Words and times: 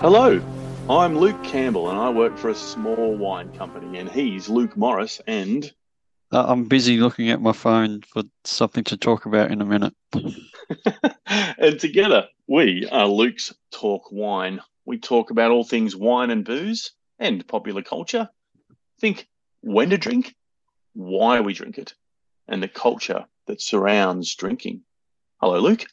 Hello, 0.00 0.40
I'm 0.88 1.18
Luke 1.18 1.44
Campbell 1.44 1.90
and 1.90 1.98
I 1.98 2.08
work 2.08 2.38
for 2.38 2.48
a 2.48 2.54
small 2.54 3.14
wine 3.18 3.52
company, 3.52 3.98
and 3.98 4.10
he's 4.10 4.48
Luke 4.48 4.74
Morris. 4.74 5.20
And 5.26 5.70
Uh, 6.32 6.46
I'm 6.48 6.64
busy 6.64 6.96
looking 6.96 7.28
at 7.28 7.42
my 7.42 7.52
phone 7.52 8.00
for 8.00 8.22
something 8.44 8.82
to 8.84 8.96
talk 8.96 9.26
about 9.26 9.50
in 9.50 9.60
a 9.60 9.66
minute. 9.66 9.92
and 11.26 11.78
together 11.78 12.28
we 12.46 12.88
are 12.90 13.06
Luke's 13.06 13.52
Talk 13.72 14.10
Wine. 14.10 14.62
We 14.86 14.98
talk 14.98 15.30
about 15.30 15.50
all 15.50 15.64
things 15.64 15.94
wine 15.94 16.30
and 16.30 16.46
booze 16.46 16.92
and 17.18 17.46
popular 17.46 17.82
culture. 17.82 18.30
Think 19.02 19.28
when 19.60 19.90
to 19.90 19.98
drink, 19.98 20.34
why 20.94 21.40
we 21.40 21.52
drink 21.52 21.76
it, 21.76 21.92
and 22.48 22.62
the 22.62 22.68
culture 22.68 23.26
that 23.48 23.60
surrounds 23.60 24.34
drinking. 24.34 24.80
Hello, 25.42 25.58
Luke. 25.60 25.84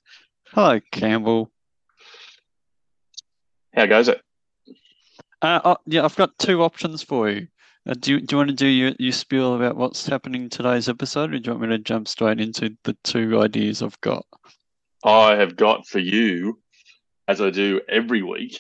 Hello, 0.54 0.80
Campbell. 0.94 1.52
How 3.78 3.86
goes 3.86 4.08
it? 4.08 4.20
Uh, 5.40 5.60
uh, 5.64 5.76
yeah, 5.86 6.04
I've 6.04 6.16
got 6.16 6.38
two 6.40 6.64
options 6.64 7.04
for 7.04 7.30
you. 7.30 7.48
Uh, 7.88 7.94
do 8.00 8.14
you, 8.14 8.22
do 8.22 8.34
you 8.34 8.38
want 8.38 8.50
to 8.50 8.56
do 8.56 8.66
your, 8.66 8.94
your 8.98 9.12
spiel 9.12 9.56
about 9.56 9.78
what's 9.78 10.08
happening 10.08 10.44
in 10.44 10.50
today's 10.50 10.90
episode, 10.90 11.32
or 11.32 11.38
do 11.38 11.52
you 11.52 11.52
want 11.56 11.70
me 11.70 11.78
to 11.78 11.84
jump 11.84 12.08
straight 12.08 12.42
into 12.42 12.76
the 12.86 12.98
two 13.04 13.40
ideas 13.40 13.84
I've 13.84 14.02
got? 14.02 14.26
I 15.04 15.36
have 15.36 15.56
got 15.56 15.86
for 15.86 16.00
you, 16.00 16.60
as 17.28 17.40
I 17.40 17.52
do 17.52 17.80
every 17.88 18.24
week. 18.24 18.60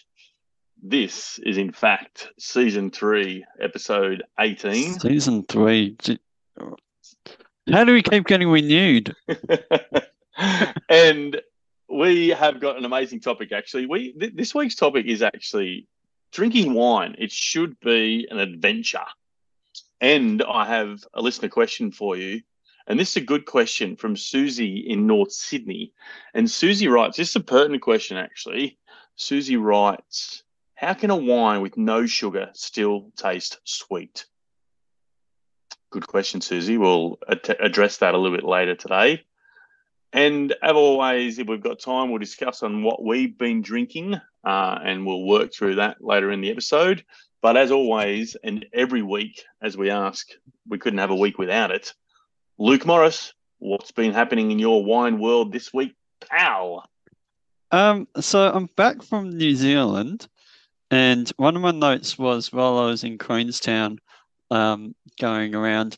This 0.83 1.39
is, 1.39 1.57
in 1.57 1.71
fact, 1.71 2.29
season 2.37 2.91
three, 2.91 3.43
episode 3.59 4.21
18. 4.39 4.99
Season 4.99 5.45
three. 5.49 5.97
How 7.71 7.83
do 7.85 7.93
we 7.93 8.03
keep 8.03 8.27
getting 8.27 8.49
renewed? 8.49 9.15
and 10.89 11.41
we 12.07 12.29
have 12.29 12.59
got 12.61 12.77
an 12.77 12.85
amazing 12.85 13.19
topic, 13.19 13.51
actually. 13.51 13.85
We 13.85 14.13
th- 14.13 14.33
This 14.33 14.55
week's 14.55 14.75
topic 14.75 15.05
is 15.07 15.21
actually 15.21 15.87
drinking 16.31 16.73
wine. 16.73 17.15
It 17.17 17.31
should 17.31 17.79
be 17.79 18.27
an 18.31 18.39
adventure. 18.39 19.05
And 19.99 20.41
I 20.43 20.65
have 20.65 21.03
a 21.13 21.21
listener 21.21 21.49
question 21.49 21.91
for 21.91 22.15
you. 22.15 22.41
And 22.87 22.97
this 22.97 23.11
is 23.11 23.17
a 23.17 23.25
good 23.25 23.45
question 23.45 23.97
from 23.97 24.15
Susie 24.15 24.77
in 24.77 25.07
North 25.07 25.33
Sydney. 25.33 25.91
And 26.33 26.49
Susie 26.49 26.87
writes, 26.87 27.17
this 27.17 27.29
is 27.29 27.35
a 27.35 27.41
pertinent 27.41 27.81
question, 27.81 28.15
actually. 28.15 28.77
Susie 29.17 29.57
writes, 29.57 30.43
How 30.75 30.93
can 30.93 31.09
a 31.09 31.15
wine 31.15 31.61
with 31.61 31.75
no 31.75 32.05
sugar 32.05 32.49
still 32.53 33.11
taste 33.17 33.59
sweet? 33.65 34.25
Good 35.89 36.07
question, 36.07 36.39
Susie. 36.39 36.77
We'll 36.77 37.19
at- 37.27 37.61
address 37.61 37.97
that 37.97 38.13
a 38.13 38.17
little 38.17 38.37
bit 38.37 38.45
later 38.45 38.75
today. 38.75 39.25
And 40.13 40.53
as 40.61 40.73
always, 40.73 41.37
if 41.37 41.47
we've 41.47 41.61
got 41.61 41.79
time, 41.79 42.09
we'll 42.09 42.19
discuss 42.19 42.63
on 42.63 42.83
what 42.83 43.03
we've 43.03 43.37
been 43.37 43.61
drinking 43.61 44.15
uh, 44.43 44.79
and 44.83 45.05
we'll 45.05 45.23
work 45.23 45.53
through 45.53 45.75
that 45.75 45.97
later 46.01 46.31
in 46.31 46.41
the 46.41 46.49
episode. 46.49 47.03
But 47.41 47.57
as 47.57 47.71
always, 47.71 48.35
and 48.43 48.65
every 48.73 49.01
week, 49.01 49.43
as 49.61 49.77
we 49.77 49.89
ask, 49.89 50.27
we 50.67 50.79
couldn't 50.79 50.99
have 50.99 51.11
a 51.11 51.15
week 51.15 51.37
without 51.37 51.71
it. 51.71 51.93
Luke 52.57 52.85
Morris, 52.85 53.33
what's 53.59 53.91
been 53.91 54.13
happening 54.13 54.51
in 54.51 54.59
your 54.59 54.83
wine 54.83 55.19
world 55.19 55.51
this 55.51 55.73
week, 55.73 55.95
pal? 56.29 56.83
Um, 57.71 58.07
so 58.19 58.51
I'm 58.51 58.69
back 58.75 59.03
from 59.03 59.29
New 59.29 59.55
Zealand, 59.55 60.27
and 60.89 61.29
one 61.37 61.55
of 61.55 61.61
my 61.61 61.71
notes 61.71 62.17
was 62.17 62.51
while 62.51 62.79
I 62.79 62.85
was 62.85 63.03
in 63.03 63.17
Queenstown, 63.17 63.99
um, 64.49 64.95
going 65.19 65.53
around 65.53 65.97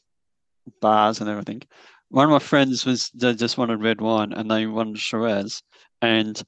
bars 0.81 1.21
and 1.21 1.29
everything. 1.29 1.61
One 2.09 2.25
of 2.25 2.31
my 2.31 2.39
friends 2.39 2.85
was 2.85 3.09
they 3.13 3.33
just 3.35 3.57
wanted 3.57 3.81
red 3.81 4.01
wine, 4.01 4.33
and 4.33 4.49
they 4.49 4.65
wanted 4.65 4.99
Shiraz, 4.99 5.61
and 6.01 6.41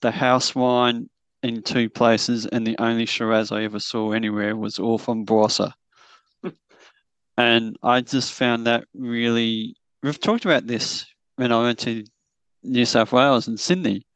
the 0.00 0.10
house 0.10 0.54
wine 0.54 1.10
in 1.42 1.62
two 1.62 1.88
places, 1.88 2.46
and 2.46 2.66
the 2.66 2.76
only 2.78 3.06
Shiraz 3.06 3.52
I 3.52 3.62
ever 3.64 3.80
saw 3.80 4.12
anywhere 4.12 4.56
was 4.56 4.78
all 4.78 4.98
from 4.98 5.26
Barossa. 5.26 5.72
and 7.36 7.76
I 7.82 8.00
just 8.00 8.32
found 8.32 8.66
that 8.66 8.84
really. 8.94 9.76
We've 10.02 10.20
talked 10.20 10.44
about 10.44 10.66
this 10.66 11.04
when 11.36 11.50
I 11.50 11.62
went 11.62 11.80
to 11.80 12.04
New 12.62 12.84
South 12.84 13.12
Wales 13.12 13.48
and 13.48 13.58
Sydney. 13.58 14.06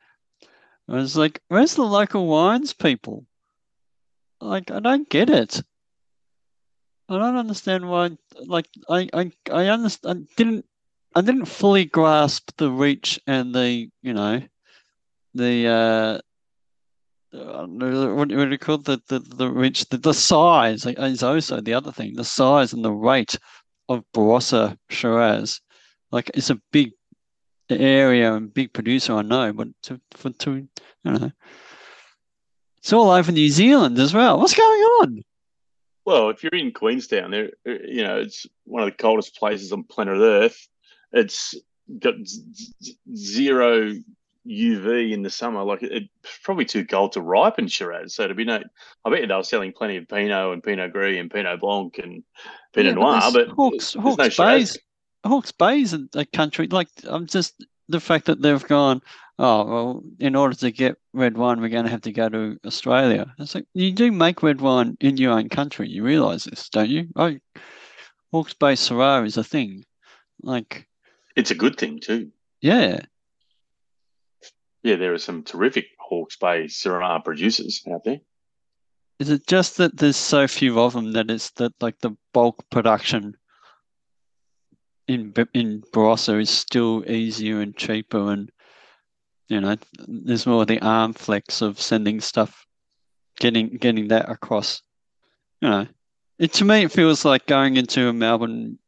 I 0.88 0.94
was 0.94 1.16
like, 1.16 1.40
where's 1.48 1.74
the 1.74 1.82
local 1.82 2.26
wines 2.26 2.72
people? 2.72 3.24
Like, 4.40 4.70
I 4.70 4.80
don't 4.80 5.08
get 5.08 5.30
it. 5.30 5.62
I 7.08 7.18
don't 7.18 7.36
understand 7.36 7.88
why. 7.88 8.10
Like, 8.46 8.66
I, 8.88 9.08
I, 9.12 9.32
I 9.50 9.66
understand. 9.66 10.28
I 10.28 10.34
didn't, 10.36 10.66
I 11.14 11.20
didn't 11.20 11.46
fully 11.46 11.84
grasp 11.84 12.52
the 12.56 12.70
reach 12.70 13.20
and 13.26 13.54
the, 13.54 13.88
you 14.02 14.14
know, 14.14 14.42
the, 15.34 15.68
uh, 15.68 16.20
know, 17.32 18.14
what, 18.14 18.30
what 18.30 18.44
do 18.44 18.50
you 18.50 18.58
call? 18.58 18.78
The, 18.78 19.00
the, 19.08 19.18
the 19.18 19.50
reach, 19.50 19.88
the, 19.88 19.98
the 19.98 20.14
size 20.14 20.86
is 20.86 21.22
also 21.22 21.60
the 21.60 21.74
other 21.74 21.92
thing. 21.92 22.14
The 22.14 22.24
size 22.24 22.72
and 22.72 22.84
the 22.84 22.92
rate 22.92 23.38
of 23.88 24.04
Barossa 24.14 24.76
Shiraz. 24.90 25.60
Like, 26.10 26.30
it's 26.34 26.50
a 26.50 26.60
big 26.72 26.92
area 27.70 28.34
and 28.34 28.52
big 28.52 28.72
producer, 28.72 29.14
I 29.14 29.22
know, 29.22 29.52
but 29.52 29.68
to, 29.84 30.00
for 30.12 30.30
to 30.30 30.54
you 30.56 30.68
know, 31.04 31.30
it's 32.78 32.92
all 32.92 33.10
over 33.10 33.32
New 33.32 33.48
Zealand 33.48 33.98
as 33.98 34.12
well. 34.12 34.38
What's 34.38 34.54
going 34.54 34.80
on? 34.80 35.22
Well, 36.04 36.30
if 36.30 36.42
you're 36.42 36.54
in 36.54 36.72
Queenstown, 36.72 37.30
there, 37.30 37.50
you 37.64 38.02
know, 38.02 38.18
it's 38.18 38.46
one 38.64 38.82
of 38.82 38.88
the 38.88 38.96
coldest 38.96 39.36
places 39.36 39.72
on 39.72 39.84
planet 39.84 40.18
Earth. 40.18 40.68
It's 41.12 41.54
got 41.98 42.14
z- 42.26 42.96
zero 43.14 43.92
UV 44.46 45.12
in 45.12 45.22
the 45.22 45.30
summer. 45.30 45.62
Like 45.62 45.82
it, 45.82 46.08
it's 46.24 46.38
probably 46.42 46.64
too 46.64 46.84
cold 46.84 47.12
to 47.12 47.20
ripen 47.20 47.68
Shiraz. 47.68 48.14
So 48.14 48.26
to 48.26 48.34
be 48.34 48.44
no, 48.44 48.62
I 49.04 49.10
bet 49.10 49.20
you 49.20 49.26
they 49.26 49.34
were 49.34 49.42
selling 49.42 49.72
plenty 49.72 49.96
of 49.96 50.08
Pinot 50.08 50.52
and 50.52 50.62
Pinot 50.62 50.92
Gris 50.92 51.18
and 51.18 51.30
Pinot 51.30 51.60
Blanc 51.60 51.98
and 51.98 52.22
Pinot 52.72 52.92
Yeah, 52.92 52.94
Noir, 52.94 53.30
but 53.32 53.48
Hawke's, 53.48 53.92
there's 53.92 54.38
Hawke's 55.24 55.58
no. 55.58 55.66
Bay's 55.66 55.92
a, 55.92 56.00
a 56.14 56.24
country 56.26 56.66
like 56.68 56.88
I'm 57.04 57.26
just 57.26 57.64
the 57.88 58.00
fact 58.00 58.26
that 58.26 58.42
they've 58.42 58.66
gone. 58.66 59.02
Oh 59.38 59.64
well, 59.64 60.02
in 60.18 60.36
order 60.36 60.54
to 60.56 60.70
get 60.70 60.96
red 61.12 61.36
wine, 61.36 61.60
we're 61.60 61.68
going 61.68 61.84
to 61.84 61.90
have 61.90 62.02
to 62.02 62.12
go 62.12 62.28
to 62.28 62.58
Australia. 62.66 63.32
It's 63.38 63.54
like 63.54 63.66
you 63.74 63.92
do 63.92 64.12
make 64.12 64.42
red 64.42 64.60
wine 64.60 64.96
in 65.00 65.16
your 65.16 65.32
own 65.32 65.48
country. 65.48 65.88
You 65.88 66.02
realise 66.02 66.44
this, 66.44 66.68
don't 66.68 66.90
you? 66.90 67.08
Oh, 67.16 67.36
Hawke's 68.30 68.54
Bay 68.54 68.74
Syrah 68.74 69.24
is 69.26 69.36
a 69.36 69.44
thing. 69.44 69.84
Like, 70.42 70.86
It's 71.36 71.50
a 71.50 71.56
good 71.56 71.78
thing 71.78 72.00
too. 72.00 72.30
yeah, 72.60 73.00
Yeah, 74.82 74.96
there 74.96 75.12
are 75.14 75.18
some 75.18 75.42
terrific 75.42 75.86
Hawke's 75.98 76.36
Bay 76.36 76.64
Syrah 76.64 77.24
producers 77.24 77.82
out 77.92 78.04
there. 78.04 78.20
Is 79.18 79.30
it 79.30 79.46
just 79.46 79.76
that 79.76 79.96
there's 79.96 80.16
so 80.16 80.48
few 80.48 80.80
of 80.80 80.94
them 80.94 81.12
that 81.12 81.30
it's 81.30 81.50
that 81.52 81.72
like 81.80 82.00
the 82.00 82.16
bulk 82.32 82.64
production 82.70 83.36
in 85.08 85.32
in 85.54 85.82
Barossa 85.92 86.40
is 86.40 86.50
still 86.50 87.04
easier 87.08 87.60
and 87.60 87.76
cheaper 87.76 88.32
and 88.32 88.50
you 89.48 89.60
know 89.60 89.76
there's 90.06 90.46
more 90.46 90.64
the 90.64 90.80
arm 90.80 91.12
flex 91.12 91.60
of 91.60 91.80
sending 91.80 92.20
stuff 92.20 92.66
getting 93.38 93.76
getting 93.76 94.08
that 94.08 94.28
across 94.30 94.82
you 95.60 95.68
know 95.68 95.86
it 96.38 96.52
to 96.54 96.64
me 96.64 96.84
it 96.84 96.92
feels 96.92 97.24
like 97.24 97.46
going 97.46 97.76
into 97.76 98.08
a 98.08 98.12
Melbourne 98.12 98.78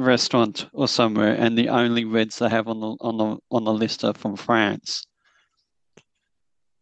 restaurant 0.00 0.68
or 0.72 0.88
somewhere 0.88 1.34
and 1.34 1.56
the 1.56 1.68
only 1.68 2.04
reds 2.04 2.38
they 2.38 2.48
have 2.48 2.68
on 2.68 2.80
the 2.80 2.96
on 3.00 3.16
the 3.18 3.38
on 3.50 3.64
the 3.64 3.72
list 3.72 4.04
are 4.04 4.14
from 4.14 4.36
France 4.36 5.06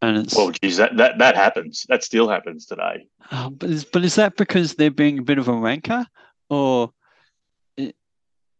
and 0.02 0.18
it's 0.18 0.36
Well, 0.36 0.50
geez, 0.50 0.76
that, 0.76 0.96
that, 0.96 1.18
that 1.18 1.36
happens. 1.36 1.86
That 1.88 2.04
still 2.04 2.28
happens 2.28 2.66
today. 2.66 3.06
Oh, 3.32 3.50
but 3.50 3.70
is 3.70 3.84
but 3.84 4.04
is 4.04 4.14
that 4.16 4.36
because 4.36 4.74
they're 4.74 4.90
being 4.90 5.18
a 5.18 5.22
bit 5.22 5.38
of 5.38 5.48
a 5.48 5.52
ranker, 5.52 6.06
or 6.48 6.92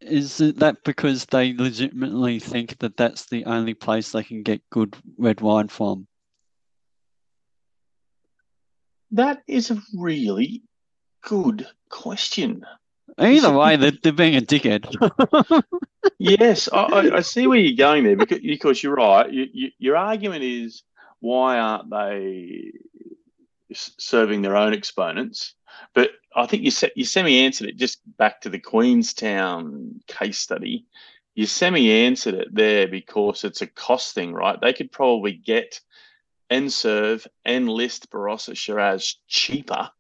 is 0.00 0.40
it 0.40 0.58
that 0.58 0.82
because 0.84 1.26
they 1.26 1.52
legitimately 1.52 2.40
think 2.40 2.78
that 2.78 2.96
that's 2.96 3.26
the 3.26 3.44
only 3.44 3.74
place 3.74 4.12
they 4.12 4.24
can 4.24 4.42
get 4.42 4.68
good 4.70 4.96
red 5.18 5.40
wine 5.40 5.68
from? 5.68 6.06
That 9.12 9.42
is 9.46 9.70
a 9.70 9.80
really 9.94 10.62
good 11.22 11.66
question. 11.88 12.64
Either 13.18 13.52
way, 13.52 13.76
they're, 13.76 13.92
they're 14.02 14.12
being 14.12 14.36
a 14.36 14.40
dickhead. 14.40 15.62
Yes, 16.18 16.68
I, 16.72 17.10
I, 17.16 17.20
see 17.20 17.46
where 17.46 17.58
you're 17.58 17.76
going 17.76 18.04
there 18.04 18.16
because, 18.16 18.38
because 18.38 18.82
you're 18.82 18.94
right. 18.94 19.30
You, 19.30 19.46
you, 19.52 19.70
your 19.78 19.96
argument 19.96 20.44
is 20.44 20.82
why 21.20 21.58
aren't 21.58 21.90
they 21.90 22.72
serving 23.74 24.42
their 24.42 24.56
own 24.56 24.72
exponents? 24.72 25.54
But 25.94 26.12
I 26.34 26.46
think 26.46 26.62
you 26.62 26.70
se- 26.70 26.92
you 26.96 27.04
semi-answered 27.04 27.68
it 27.68 27.76
just 27.76 28.00
back 28.16 28.40
to 28.42 28.48
the 28.48 28.58
Queenstown 28.58 30.00
case 30.06 30.38
study. 30.38 30.86
You 31.34 31.46
semi-answered 31.46 32.34
it 32.34 32.54
there 32.54 32.88
because 32.88 33.44
it's 33.44 33.60
a 33.60 33.66
cost 33.66 34.14
thing, 34.14 34.32
right? 34.32 34.58
They 34.58 34.72
could 34.72 34.90
probably 34.90 35.32
get 35.32 35.80
and 36.48 36.72
serve 36.72 37.26
and 37.44 37.68
list 37.68 38.10
Barossa 38.10 38.56
Shiraz 38.56 39.16
cheaper 39.26 39.90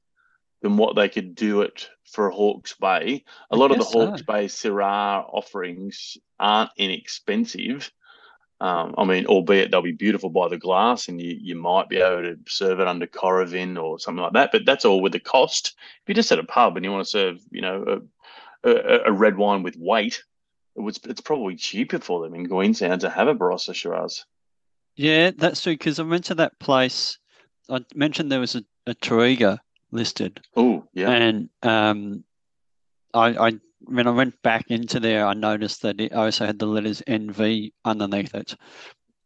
than 0.66 0.76
what 0.76 0.96
they 0.96 1.08
could 1.08 1.34
do 1.34 1.62
it 1.62 1.88
for 2.04 2.30
Hawke's 2.30 2.74
Bay. 2.74 3.24
A 3.50 3.56
lot 3.56 3.70
of 3.70 3.78
the 3.78 3.84
guess 3.84 3.92
so. 3.92 4.06
Hawke's 4.06 4.22
Bay 4.22 4.46
Syrah 4.46 5.24
offerings 5.32 6.18
aren't 6.38 6.70
inexpensive, 6.76 7.92
Um, 8.58 8.94
I 8.96 9.04
mean, 9.04 9.26
albeit 9.26 9.70
they'll 9.70 9.82
be 9.82 9.92
beautiful 9.92 10.30
by 10.30 10.48
the 10.48 10.56
glass, 10.56 11.08
and 11.08 11.20
you, 11.20 11.36
you 11.38 11.56
might 11.56 11.88
be 11.88 11.98
able 11.98 12.22
to 12.22 12.38
serve 12.48 12.80
it 12.80 12.88
under 12.88 13.06
Coravin 13.06 13.76
or 13.82 13.98
something 13.98 14.22
like 14.22 14.32
that. 14.32 14.50
But 14.50 14.64
that's 14.64 14.86
all 14.86 15.02
with 15.02 15.12
the 15.12 15.20
cost. 15.20 15.74
If 15.76 16.08
you're 16.08 16.14
just 16.14 16.32
at 16.32 16.38
a 16.38 16.44
pub 16.44 16.76
and 16.76 16.84
you 16.84 16.90
want 16.90 17.04
to 17.04 17.10
serve, 17.10 17.40
you 17.50 17.60
know, 17.60 18.02
a, 18.64 18.70
a, 18.70 18.98
a 19.06 19.12
red 19.12 19.36
wine 19.36 19.62
with 19.62 19.76
weight, 19.76 20.22
it 20.74 20.80
was, 20.80 20.98
it's 21.04 21.20
probably 21.20 21.56
cheaper 21.56 21.98
for 21.98 22.22
them 22.22 22.34
in 22.34 22.48
Queenstown 22.48 22.98
to 23.00 23.10
have 23.10 23.28
a 23.28 23.34
Barossa 23.34 23.74
Shiraz. 23.74 24.24
Yeah, 24.94 25.32
that's 25.36 25.60
true. 25.60 25.74
Because 25.74 25.98
I 25.98 26.04
went 26.04 26.24
to 26.26 26.36
that 26.36 26.58
place. 26.58 27.18
I 27.68 27.84
mentioned 27.94 28.32
there 28.32 28.40
was 28.40 28.56
a, 28.56 28.64
a 28.86 28.94
Touriga 28.94 29.58
listed. 29.96 30.40
Oh, 30.54 30.84
yeah. 30.92 31.10
And 31.10 31.48
um, 31.62 32.24
I, 33.12 33.48
I 33.48 33.52
when 33.80 34.06
I 34.06 34.10
went 34.10 34.40
back 34.42 34.66
into 34.68 35.00
there, 35.00 35.26
I 35.26 35.34
noticed 35.34 35.82
that 35.82 36.00
it 36.00 36.12
also 36.12 36.46
had 36.46 36.58
the 36.58 36.66
letters 36.66 37.02
NV 37.06 37.72
underneath 37.84 38.34
it, 38.34 38.54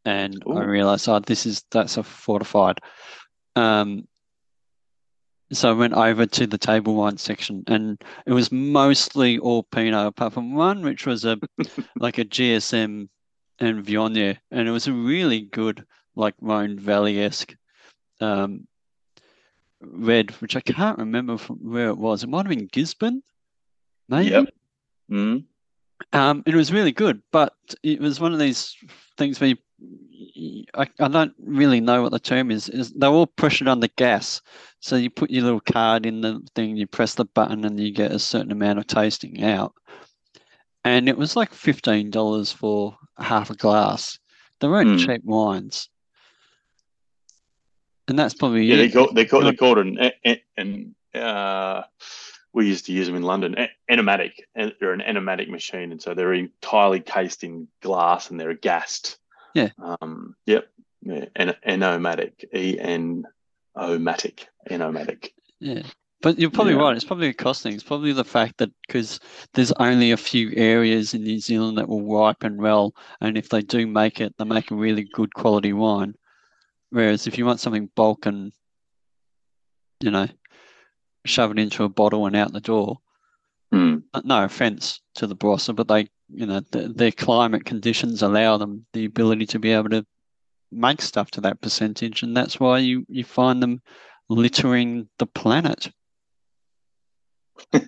and 0.04 0.42
Ooh. 0.46 0.58
I 0.58 0.64
realized, 0.64 1.08
oh, 1.08 1.18
this 1.18 1.46
is 1.46 1.64
that's 1.70 1.96
a 1.96 2.02
fortified. 2.02 2.78
Um, 3.56 4.06
so 5.52 5.70
I 5.70 5.72
went 5.72 5.94
over 5.94 6.26
to 6.26 6.46
the 6.46 6.58
table 6.58 6.94
wine 6.94 7.16
section, 7.16 7.64
and 7.66 8.00
it 8.26 8.32
was 8.32 8.52
mostly 8.52 9.38
all 9.38 9.64
Pinot, 9.64 10.06
apart 10.06 10.32
from 10.32 10.54
one, 10.54 10.82
which 10.82 11.06
was 11.06 11.24
a 11.24 11.38
like 11.96 12.18
a 12.18 12.24
GSM 12.24 13.08
and 13.58 13.84
Viognier, 13.84 14.38
and 14.50 14.68
it 14.68 14.70
was 14.70 14.86
a 14.86 14.92
really 14.92 15.40
good, 15.40 15.84
like 16.14 16.34
Rhone 16.40 16.78
Valley 16.78 17.20
esque 17.20 17.54
um, 18.20 18.66
red, 19.80 20.30
which 20.40 20.56
I 20.56 20.60
can't 20.60 20.98
remember 20.98 21.38
from 21.38 21.56
where 21.56 21.88
it 21.88 21.98
was. 21.98 22.22
It 22.22 22.28
might 22.28 22.46
have 22.46 22.56
been 22.56 22.68
Gisborne 22.70 23.22
maybe. 24.10 24.30
Yep. 24.30 24.48
Mm. 25.10 25.44
Um, 26.12 26.42
it 26.46 26.54
was 26.54 26.72
really 26.72 26.92
good, 26.92 27.22
but 27.30 27.54
it 27.82 28.00
was 28.00 28.20
one 28.20 28.32
of 28.32 28.38
these 28.38 28.76
things 29.16 29.40
where 29.40 29.54
you, 29.78 30.64
I, 30.74 30.86
I 30.98 31.08
don't 31.08 31.34
really 31.38 31.80
know 31.80 32.02
what 32.02 32.12
the 32.12 32.18
term 32.18 32.50
is. 32.50 32.68
Is 32.68 32.92
they're 32.92 33.10
all 33.10 33.26
pressured 33.26 33.68
the 33.80 33.88
gas, 33.96 34.42
so 34.80 34.96
you 34.96 35.10
put 35.10 35.30
your 35.30 35.44
little 35.44 35.60
card 35.60 36.06
in 36.06 36.20
the 36.20 36.40
thing, 36.54 36.76
you 36.76 36.86
press 36.86 37.14
the 37.14 37.24
button, 37.26 37.64
and 37.64 37.78
you 37.78 37.92
get 37.92 38.12
a 38.12 38.18
certain 38.18 38.52
amount 38.52 38.78
of 38.78 38.86
tasting 38.86 39.42
out. 39.42 39.74
And 40.84 41.08
it 41.08 41.18
was 41.18 41.36
like 41.36 41.52
fifteen 41.52 42.10
dollars 42.10 42.50
for 42.50 42.96
half 43.18 43.50
a 43.50 43.54
glass. 43.54 44.18
They 44.60 44.68
weren't 44.68 44.98
mm. 44.98 45.06
cheap 45.06 45.24
wines, 45.24 45.88
and 48.10 48.18
that's 48.18 48.34
probably 48.34 48.64
yeah. 48.64 48.74
It. 48.74 48.78
They 48.78 48.90
call 48.90 49.12
they 49.12 49.24
call 49.24 49.42
they 49.42 49.54
called 49.54 49.78
an 49.78 50.12
an 50.56 50.94
uh, 51.14 51.82
we 52.52 52.66
used 52.66 52.86
to 52.86 52.92
use 52.92 53.06
them 53.06 53.16
in 53.16 53.22
London, 53.22 53.56
enomatic. 53.90 54.32
They're 54.54 54.92
an 54.92 55.00
enomatic 55.00 55.48
machine, 55.48 55.92
and 55.92 56.02
so 56.02 56.14
they're 56.14 56.34
entirely 56.34 57.00
cased 57.00 57.44
in 57.44 57.68
glass 57.80 58.30
and 58.30 58.38
they're 58.38 58.50
a 58.50 58.56
gassed. 58.56 59.18
Yeah. 59.54 59.70
Um. 59.78 60.34
Yep. 60.46 60.68
Yeah. 61.02 61.24
En- 61.36 61.56
enomatic. 61.66 62.44
E 62.54 62.78
N 62.78 63.24
O 63.76 63.98
matic. 63.98 64.46
Enomatic. 64.68 65.30
Yeah. 65.60 65.82
But 66.22 66.38
you're 66.38 66.50
probably 66.50 66.74
yeah. 66.74 66.80
right. 66.80 66.96
It's 66.96 67.04
probably 67.04 67.28
a 67.28 67.34
cost 67.34 67.62
thing. 67.62 67.72
It's 67.72 67.82
probably 67.82 68.12
the 68.12 68.24
fact 68.24 68.58
that 68.58 68.70
because 68.86 69.20
there's 69.54 69.72
only 69.72 70.10
a 70.10 70.18
few 70.18 70.52
areas 70.54 71.14
in 71.14 71.22
New 71.22 71.40
Zealand 71.40 71.78
that 71.78 71.88
will 71.88 72.02
ripen 72.02 72.60
well, 72.60 72.94
and 73.20 73.38
if 73.38 73.48
they 73.48 73.62
do 73.62 73.86
make 73.86 74.20
it, 74.20 74.34
they 74.36 74.44
make 74.44 74.70
a 74.70 74.74
really 74.74 75.08
good 75.14 75.32
quality 75.32 75.72
wine. 75.72 76.14
Whereas 76.90 77.26
if 77.26 77.38
you 77.38 77.46
want 77.46 77.60
something 77.60 77.90
bulk 77.94 78.26
and, 78.26 78.52
you 80.00 80.10
know, 80.10 80.28
shove 81.24 81.52
it 81.52 81.58
into 81.58 81.84
a 81.84 81.88
bottle 81.88 82.26
and 82.26 82.36
out 82.36 82.52
the 82.52 82.60
door. 82.60 82.98
Mm. 83.72 84.02
No 84.24 84.44
offense 84.44 85.00
to 85.14 85.26
the 85.26 85.36
Barossa, 85.36 85.74
but 85.74 85.88
they, 85.88 86.08
you 86.28 86.46
know, 86.46 86.60
the, 86.72 86.88
their 86.88 87.12
climate 87.12 87.64
conditions 87.64 88.22
allow 88.22 88.56
them 88.56 88.86
the 88.92 89.04
ability 89.04 89.46
to 89.46 89.58
be 89.58 89.72
able 89.72 89.90
to 89.90 90.04
make 90.72 91.02
stuff 91.02 91.30
to 91.32 91.40
that 91.42 91.60
percentage, 91.60 92.22
and 92.22 92.36
that's 92.36 92.58
why 92.58 92.78
you 92.78 93.04
you 93.08 93.24
find 93.24 93.62
them 93.62 93.80
littering 94.28 95.08
the 95.18 95.26
planet. 95.26 95.90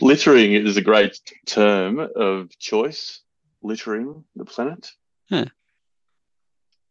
littering 0.00 0.52
is 0.52 0.76
a 0.76 0.82
great 0.82 1.20
term 1.46 2.00
of 2.16 2.56
choice. 2.58 3.20
Littering 3.62 4.24
the 4.36 4.46
planet. 4.46 4.90
Yeah. 5.28 5.44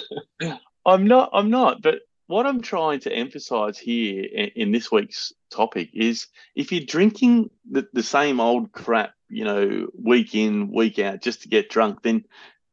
I'm 0.85 1.06
not. 1.06 1.31
I'm 1.32 1.50
not. 1.50 1.82
But 1.82 2.00
what 2.27 2.47
I'm 2.47 2.61
trying 2.61 3.00
to 3.00 3.12
emphasize 3.12 3.79
here 3.79 4.25
in, 4.25 4.50
in 4.56 4.73
this 4.73 4.91
week's 4.93 5.32
topic 5.50 5.91
is 5.93 6.29
if 6.55 6.73
you're 6.73 6.85
drinking 6.85 7.50
the, 7.71 7.87
the 7.93 8.03
same 8.03 8.41
old 8.41 8.73
crap, 8.73 9.15
you 9.29 9.44
know, 9.44 9.88
week 10.00 10.35
in, 10.35 10.73
week 10.73 10.99
out, 10.99 11.23
just 11.23 11.43
to 11.43 11.49
get 11.49 11.71
drunk, 11.71 12.03
then 12.03 12.25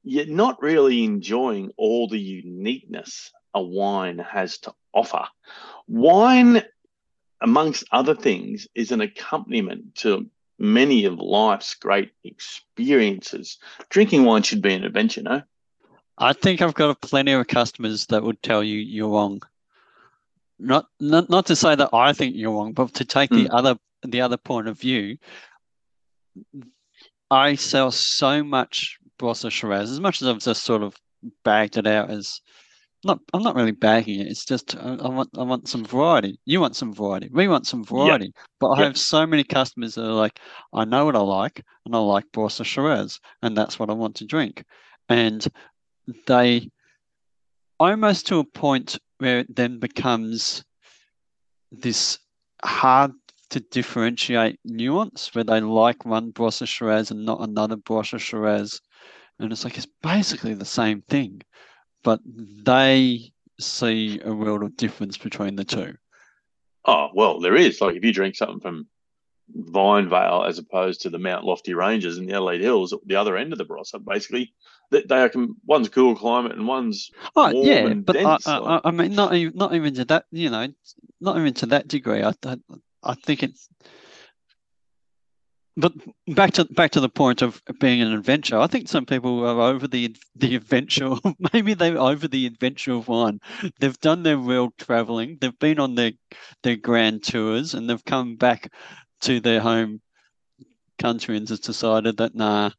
you're 0.04 0.26
not 0.28 0.62
really 0.62 1.04
enjoying 1.04 1.72
all 1.78 2.08
the 2.08 2.20
uniqueness 2.20 3.32
a 3.54 3.62
wine 3.62 4.20
has 4.20 4.60
to 4.60 4.74
offer. 4.94 5.26
Wine, 5.88 6.62
amongst 7.42 7.84
other 7.92 8.16
things, 8.16 8.68
is 8.76 8.92
an 8.92 9.02
accompaniment 9.02 9.96
to 9.96 10.28
many 10.60 11.06
of 11.06 11.18
life's 11.20 11.74
great 11.74 12.12
experiences. 12.24 13.58
Drinking 13.90 14.24
wine 14.24 14.44
should 14.44 14.62
be 14.62 14.74
an 14.74 14.84
adventure, 14.84 15.24
no? 15.24 15.42
I 16.18 16.34
think 16.34 16.62
I've 16.62 16.74
got 16.74 17.02
plenty 17.02 17.32
of 17.34 17.48
customers 17.48 18.08
that 18.08 18.24
would 18.24 18.42
tell 18.42 18.64
you 18.64 18.80
you're 18.80 19.10
wrong. 19.10 19.42
Not 20.60 20.88
not 21.00 21.30
not 21.30 21.46
to 21.48 21.56
say 21.56 21.76
that 21.76 21.90
I 21.94 22.14
think 22.14 22.36
you're 22.36 22.52
wrong, 22.52 22.74
but 22.74 22.94
to 22.96 23.06
take 23.06 23.30
mm. 23.30 23.44
the 23.44 23.50
hmm. 23.50 23.56
other 23.56 23.80
the 24.04 24.22
other 24.22 24.38
point 24.38 24.68
of 24.68 24.80
view. 24.80 25.18
I 27.30 27.56
sell 27.56 27.92
so 27.92 28.44
much 28.44 29.00
Barossa 29.20 29.52
Shiraz, 29.52 29.92
as 29.92 30.00
much 30.00 30.22
as 30.22 30.28
I've 30.28 30.40
just 30.40 30.64
sort 30.64 30.82
of 30.82 30.96
bagged 31.44 31.78
it 31.78 31.86
out 31.88 32.10
as 32.10 32.42
not 33.04 33.20
I'm 33.34 33.44
not 33.44 33.56
really 33.56 33.72
bagging 33.72 34.20
it. 34.20 34.28
It's 34.28 34.46
just 34.46 34.76
I, 34.76 34.96
I, 34.96 35.10
want 35.10 35.30
I 35.38 35.44
want 35.44 35.68
some 35.68 35.86
variety. 35.86 36.40
You 36.46 36.60
want 36.60 36.76
some 36.76 36.94
variety. 36.94 37.30
We 37.32 37.48
want 37.48 37.68
some 37.68 37.84
variety. 37.84 38.26
Yep. 38.26 38.34
But 38.60 38.68
I 38.70 38.80
yep. 38.80 38.88
have 38.88 38.98
so 38.98 39.26
many 39.28 39.44
customers 39.44 39.96
that 39.96 40.06
are 40.06 40.14
like, 40.14 40.40
I 40.74 40.86
know 40.86 41.06
what 41.06 41.16
I 41.16 41.20
like, 41.20 41.64
and 41.86 41.96
I 41.96 42.00
like 42.00 42.26
Barossa 42.32 42.66
Shiraz, 42.66 43.20
and 43.42 43.56
that's 43.56 43.78
what 43.78 43.90
I 43.90 43.94
want 43.94 44.16
to 44.16 44.26
drink. 44.26 44.64
And 45.10 45.46
they 46.26 46.70
almost 47.80 48.28
to 48.28 48.40
a 48.40 48.44
point 48.44 48.98
where 49.20 49.40
it 49.40 49.56
then 49.56 49.80
becomes 49.80 50.64
this 51.72 52.20
hard 52.64 53.12
to 53.50 53.60
differentiate 53.60 54.60
nuance 54.66 55.34
where 55.34 55.44
they 55.44 55.62
like 55.62 56.06
one 56.06 56.32
Barossa 56.34 56.68
Shiraz 56.68 57.12
and 57.12 57.26
not 57.26 57.42
another 57.42 57.78
Barossa 57.78 58.20
Shiraz 58.20 58.82
and 59.40 59.52
it's 59.52 59.64
like 59.64 59.78
it's 59.78 59.88
basically 60.02 60.54
the 60.54 60.66
same 60.66 61.02
thing, 61.04 61.42
but 62.04 62.20
they 62.26 63.32
see 63.60 64.20
a 64.24 64.34
world 64.34 64.64
of 64.64 64.78
difference 64.78 65.18
between 65.18 65.56
the 65.56 65.64
two. 65.64 65.96
Oh 66.86 67.10
well, 67.14 67.40
there 67.40 67.56
is. 67.56 67.82
Like 67.82 67.96
if 67.96 68.04
you 68.04 68.14
drink 68.14 68.36
something 68.36 68.60
from 68.60 68.88
Vine 69.54 70.10
Vale 70.10 70.46
as 70.48 70.58
opposed 70.58 71.02
to 71.02 71.10
the 71.10 71.20
Mount 71.20 71.46
Lofty 71.46 71.74
Ranges 71.74 72.18
and 72.18 72.28
the 72.28 72.34
Adelaide 72.34 72.62
Hills 72.62 72.94
the 73.06 73.16
other 73.16 73.38
end 73.38 73.52
of 73.52 73.60
the 73.60 73.66
Barossa, 73.66 74.04
basically 74.04 74.54
they, 74.92 75.04
they 75.04 75.22
are 75.22 75.32
one's 75.66 75.90
cool 75.90 76.16
climate 76.16 76.54
and 76.54 76.68
one's 76.68 77.12
oh 77.36 77.50
yeah, 77.64 77.94
but 77.94 78.14
dense, 78.14 78.48
I, 78.48 78.58
I, 78.58 78.82
I, 78.86 78.92
mean 78.92 79.14
not 79.14 79.34
even 79.34 79.58
not 79.58 79.74
even 79.74 79.94
to 79.96 80.06
that 80.06 80.26
you 80.32 80.50
know 80.50 80.68
not 81.20 81.38
even 81.38 81.54
to 81.56 81.66
that 81.68 81.88
degree. 81.88 82.24
I 82.24 82.34
I, 82.46 82.58
I 83.04 83.14
think 83.16 83.44
it's 83.44 83.70
but 85.80 85.94
back 86.28 86.54
to 86.54 86.66
back 86.66 86.92
to 86.92 87.00
the 87.00 87.10
point 87.10 87.44
of 87.44 87.62
being 87.80 88.02
an 88.02 88.12
adventure. 88.12 88.58
I 88.58 88.66
think 88.66 88.88
some 88.88 89.06
people 89.06 89.46
are 89.46 89.62
over 89.62 89.88
the 89.88 90.16
the 90.36 90.56
adventure. 90.56 91.12
Maybe 91.54 91.76
they're 91.76 92.00
over 92.00 92.28
the 92.28 92.48
adventure 92.48 92.94
of 92.94 93.08
wine. 93.08 93.40
They've 93.80 94.00
done 94.00 94.24
their 94.24 94.40
world 94.40 94.74
traveling. 94.80 95.38
They've 95.40 95.60
been 95.60 95.80
on 95.80 95.94
their 95.94 96.14
their 96.64 96.78
grand 96.78 97.24
tours, 97.24 97.76
and 97.76 97.88
they've 97.88 98.04
come 98.04 98.38
back 98.38 98.74
to 99.22 99.40
their 99.40 99.60
home 99.60 100.02
country 100.98 101.38
and 101.38 101.46
just 101.46 101.64
decided 101.64 102.18
that 102.18 102.34
nah, 102.34 102.72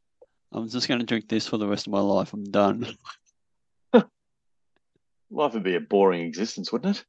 I'm 0.51 0.67
just 0.67 0.87
going 0.87 0.99
to 0.99 1.05
drink 1.05 1.29
this 1.29 1.47
for 1.47 1.57
the 1.57 1.67
rest 1.67 1.87
of 1.87 1.93
my 1.93 1.99
life. 1.99 2.33
I'm 2.33 2.45
done. 2.45 2.87
Life 5.31 5.53
would 5.53 5.63
be 5.63 5.75
a 5.75 5.79
boring 5.79 6.21
existence, 6.21 6.71
wouldn't 6.71 6.97
it? 6.97 7.05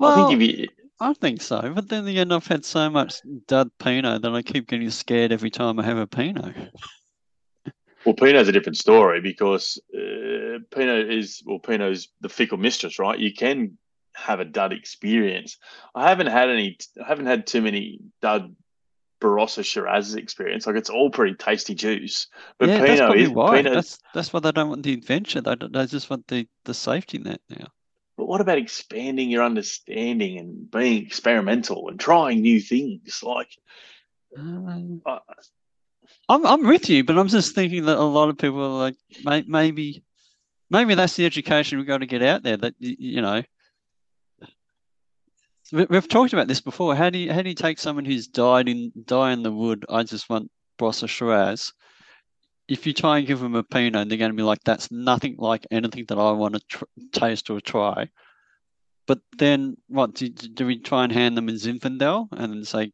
Well, 0.00 0.12
I 0.12 0.14
think 0.14 0.42
if 0.42 0.56
you, 0.56 0.68
I 1.00 1.12
think 1.12 1.42
so, 1.42 1.72
but 1.74 1.88
then 1.88 2.06
again, 2.08 2.32
I've 2.32 2.46
had 2.46 2.64
so 2.64 2.88
much 2.88 3.20
dud 3.46 3.70
Pinot 3.78 4.22
that 4.22 4.34
I 4.34 4.42
keep 4.42 4.66
getting 4.66 4.90
scared 4.90 5.30
every 5.30 5.50
time 5.50 5.78
I 5.78 5.84
have 5.84 5.98
a 5.98 6.06
Pinot. 6.06 6.54
well, 8.04 8.14
Pinot's 8.14 8.48
a 8.48 8.52
different 8.52 8.78
story 8.78 9.20
because 9.20 9.78
uh, 9.94 10.58
Pinot 10.74 11.12
is 11.12 11.42
well, 11.44 11.58
Pinot's 11.58 12.08
the 12.20 12.30
fickle 12.30 12.58
mistress, 12.58 12.98
right? 12.98 13.18
You 13.18 13.34
can 13.34 13.76
have 14.14 14.40
a 14.40 14.44
dud 14.44 14.72
experience. 14.72 15.58
I 15.94 16.08
haven't 16.08 16.28
had 16.28 16.48
any. 16.48 16.78
I 17.02 17.06
haven't 17.06 17.26
had 17.26 17.46
too 17.46 17.60
many 17.60 18.00
dud 18.22 18.56
Barossa 19.20 19.64
Shiraz 19.64 20.14
experience. 20.14 20.66
Like 20.66 20.76
it's 20.76 20.90
all 20.90 21.10
pretty 21.10 21.34
tasty 21.34 21.74
juice. 21.74 22.28
But 22.58 22.68
yeah, 22.68 22.78
that's 22.78 22.90
Pinot 22.90 23.06
probably 23.06 23.22
is 23.24 23.30
why. 23.30 23.56
Pinot. 23.56 23.74
That's 23.74 23.98
that's 24.14 24.32
why 24.32 24.40
they 24.40 24.52
don't 24.52 24.68
want 24.68 24.82
the 24.82 24.94
adventure. 24.94 25.40
They 25.40 25.54
they 25.54 25.86
just 25.86 26.10
want 26.10 26.26
the 26.28 26.46
the 26.64 26.74
safety 26.74 27.18
net 27.18 27.40
now. 27.48 27.66
But 28.16 28.26
what 28.26 28.40
about 28.40 28.58
expanding 28.58 29.30
your 29.30 29.44
understanding 29.44 30.38
and 30.38 30.70
being 30.70 31.06
experimental 31.06 31.88
and 31.88 32.00
trying 32.00 32.40
new 32.40 32.60
things? 32.60 33.22
Like, 33.22 33.50
Um, 34.36 35.00
uh, 35.06 35.18
I'm 36.28 36.44
I'm 36.44 36.66
with 36.66 36.90
you, 36.90 37.04
but 37.04 37.16
I'm 37.16 37.28
just 37.28 37.54
thinking 37.54 37.86
that 37.86 37.96
a 37.96 38.02
lot 38.02 38.28
of 38.28 38.38
people 38.38 38.60
are 38.60 38.78
like, 38.78 38.96
may, 39.24 39.44
maybe, 39.46 40.02
maybe 40.68 40.94
that's 40.94 41.14
the 41.14 41.26
education 41.26 41.78
we've 41.78 41.86
got 41.86 41.98
to 41.98 42.06
get 42.06 42.22
out 42.22 42.42
there. 42.42 42.56
That 42.56 42.74
you 42.78 43.22
know, 43.22 43.42
we've 45.72 46.08
talked 46.08 46.32
about 46.32 46.48
this 46.48 46.60
before. 46.60 46.94
How 46.94 47.10
do 47.10 47.18
you 47.18 47.32
how 47.32 47.42
do 47.42 47.48
you 47.48 47.54
take 47.54 47.78
someone 47.78 48.04
who's 48.04 48.26
died 48.26 48.68
in 48.68 48.92
die 49.04 49.32
in 49.32 49.42
the 49.42 49.52
wood? 49.52 49.84
I 49.88 50.02
just 50.02 50.28
want 50.28 50.50
Barossa 50.78 51.08
Shiraz. 51.08 51.72
If 52.68 52.86
you 52.86 52.92
try 52.92 53.18
and 53.18 53.26
give 53.26 53.40
them 53.40 53.54
a 53.54 53.62
Pinot, 53.62 54.08
they're 54.08 54.18
going 54.18 54.30
to 54.30 54.36
be 54.36 54.42
like, 54.42 54.62
that's 54.62 54.90
nothing 54.90 55.36
like 55.38 55.66
anything 55.70 56.04
that 56.08 56.18
I 56.18 56.32
want 56.32 56.54
to 56.54 56.60
tr- 56.68 56.84
taste 57.12 57.48
or 57.48 57.62
try. 57.62 58.10
But 59.06 59.20
then, 59.38 59.78
what 59.88 60.14
do, 60.14 60.28
do 60.28 60.66
we 60.66 60.78
try 60.78 61.04
and 61.04 61.12
hand 61.12 61.34
them 61.34 61.48
a 61.48 61.52
Zinfandel 61.52 62.28
and 62.32 62.52
then 62.52 62.64
say, 62.66 62.92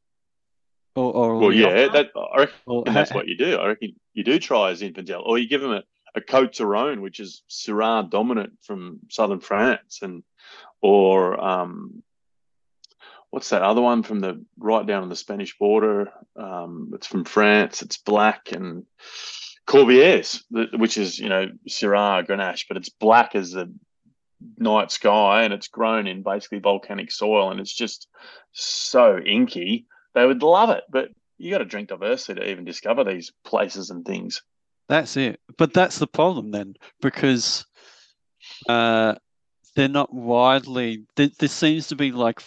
or, 0.94 1.12
or 1.12 1.38
well, 1.38 1.52
yeah, 1.52 1.88
that 1.88 2.10
I 2.14 2.38
reckon 2.38 2.54
or 2.66 2.84
that's 2.86 3.10
ha- 3.10 3.16
what 3.16 3.26
you 3.26 3.36
do. 3.36 3.56
I 3.56 3.66
reckon 3.66 3.96
you 4.12 4.22
do 4.22 4.38
try 4.38 4.70
a 4.70 4.74
Zinfandel, 4.74 5.26
or 5.26 5.38
you 5.38 5.48
give 5.48 5.60
them 5.60 5.72
a, 5.72 5.82
a 6.14 6.20
Cote 6.20 6.60
Rhone, 6.60 7.00
which 7.02 7.18
is 7.18 7.42
Syrah 7.50 8.08
dominant 8.08 8.52
from 8.62 9.00
southern 9.10 9.40
France, 9.40 10.00
and 10.02 10.22
or 10.80 11.40
um, 11.40 12.04
what's 13.34 13.48
that 13.50 13.62
other 13.62 13.82
one 13.82 14.04
from 14.04 14.20
the 14.20 14.40
right 14.58 14.86
down 14.86 15.02
on 15.02 15.08
the 15.08 15.16
Spanish 15.16 15.58
border? 15.58 16.08
Um, 16.36 16.92
it's 16.94 17.08
from 17.08 17.24
France. 17.24 17.82
It's 17.82 17.96
black 17.96 18.52
and 18.52 18.84
Corbières, 19.66 20.40
which 20.78 20.96
is 20.96 21.18
you 21.18 21.28
know 21.28 21.48
Syrah 21.68 22.24
Grenache, 22.24 22.66
but 22.68 22.76
it's 22.76 22.90
black 22.90 23.34
as 23.34 23.50
the 23.50 23.74
night 24.56 24.92
sky, 24.92 25.42
and 25.42 25.52
it's 25.52 25.66
grown 25.66 26.06
in 26.06 26.22
basically 26.22 26.60
volcanic 26.60 27.10
soil, 27.10 27.50
and 27.50 27.58
it's 27.58 27.74
just 27.74 28.06
so 28.52 29.18
inky. 29.18 29.86
They 30.14 30.24
would 30.24 30.44
love 30.44 30.70
it, 30.70 30.84
but 30.88 31.08
you 31.36 31.50
got 31.50 31.58
to 31.58 31.64
drink 31.64 31.88
diversity 31.88 32.40
to 32.40 32.48
even 32.48 32.64
discover 32.64 33.02
these 33.02 33.32
places 33.44 33.90
and 33.90 34.06
things. 34.06 34.42
That's 34.88 35.16
it. 35.16 35.40
But 35.58 35.74
that's 35.74 35.98
the 35.98 36.06
problem 36.06 36.52
then, 36.52 36.74
because 37.00 37.66
uh, 38.68 39.16
they're 39.74 39.88
not 39.88 40.14
widely. 40.14 41.02
There, 41.16 41.30
there 41.40 41.48
seems 41.48 41.88
to 41.88 41.96
be 41.96 42.12
like, 42.12 42.40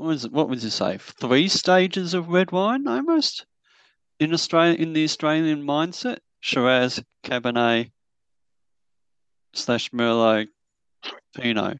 was? 0.00 0.28
What 0.28 0.48
would 0.48 0.62
you 0.62 0.70
say? 0.70 0.98
Three 0.98 1.48
stages 1.48 2.14
of 2.14 2.28
red 2.28 2.52
wine 2.52 2.86
almost 2.88 3.46
in 4.18 4.32
Australia 4.32 4.76
in 4.78 4.92
the 4.92 5.04
Australian 5.04 5.62
mindset: 5.62 6.18
Shiraz, 6.40 7.02
Cabernet, 7.24 7.90
slash 9.52 9.90
Merlot, 9.90 10.48
Pinot. 11.34 11.78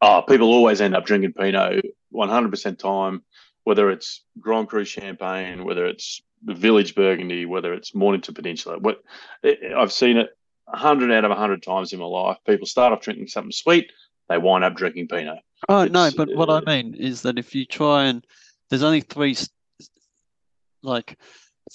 Oh, 0.00 0.22
people 0.26 0.48
always 0.48 0.80
end 0.80 0.96
up 0.96 1.04
drinking 1.04 1.32
Pinot 1.32 1.84
100% 2.14 2.78
time, 2.78 3.22
whether 3.64 3.90
it's 3.90 4.22
Grand 4.40 4.68
Cru 4.68 4.84
Champagne, 4.84 5.64
whether 5.64 5.86
it's 5.86 6.22
Village 6.44 6.94
Burgundy, 6.94 7.46
whether 7.46 7.72
it's 7.72 7.94
Mornington 7.94 8.34
Peninsula. 8.34 8.78
What 8.78 9.02
I've 9.44 9.92
seen 9.92 10.16
it 10.16 10.30
100 10.64 11.12
out 11.12 11.24
of 11.24 11.30
100 11.30 11.62
times 11.62 11.92
in 11.92 12.00
my 12.00 12.06
life. 12.06 12.38
People 12.46 12.66
start 12.66 12.92
off 12.92 13.02
drinking 13.02 13.28
something 13.28 13.52
sweet, 13.52 13.92
they 14.28 14.38
wind 14.38 14.64
up 14.64 14.74
drinking 14.74 15.08
Pinot. 15.08 15.38
Oh 15.68 15.84
no, 15.84 16.06
It's, 16.06 16.16
but 16.16 16.28
what 16.34 16.50
I 16.50 16.58
uh, 16.58 16.60
mean 16.66 16.94
is 16.94 17.22
that 17.22 17.38
if 17.38 17.54
you 17.54 17.64
try 17.64 18.04
and 18.06 18.24
there's 18.68 18.82
only 18.82 19.00
three, 19.00 19.36
like 20.82 21.18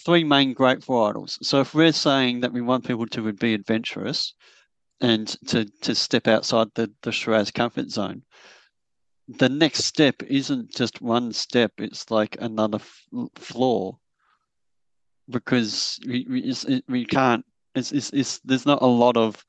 three 0.05 0.23
main 0.23 0.53
grape 0.53 0.79
varietals. 0.79 1.43
So 1.43 1.61
if 1.61 1.73
we're 1.73 1.91
saying 1.91 2.41
that 2.41 2.53
we 2.53 2.61
want 2.61 2.85
people 2.85 3.07
to 3.07 3.33
be 3.33 3.53
adventurous 3.53 4.33
and 4.99 5.27
to 5.47 5.65
to 5.81 5.95
step 5.95 6.27
outside 6.27 6.67
the 6.75 6.91
the 7.03 7.11
Shiraz 7.11 7.51
comfort 7.51 7.89
zone, 7.89 8.23
the 9.27 9.49
next 9.49 9.85
step 9.85 10.21
isn't 10.23 10.71
just 10.71 11.01
one 11.01 11.31
step; 11.33 11.71
it's 11.77 12.11
like 12.11 12.37
another 12.41 12.79
f- 12.79 13.29
floor 13.35 13.99
because 15.29 15.99
we 16.05 16.25
we, 16.29 16.41
it, 16.41 16.83
we 16.87 17.05
can't. 17.05 17.45
It's, 17.75 17.91
it's 17.91 18.09
it's 18.11 18.39
there's 18.39 18.65
not 18.65 18.81
a 18.81 18.87
lot 18.87 19.17
of 19.17 19.43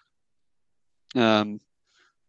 um 1.14 1.60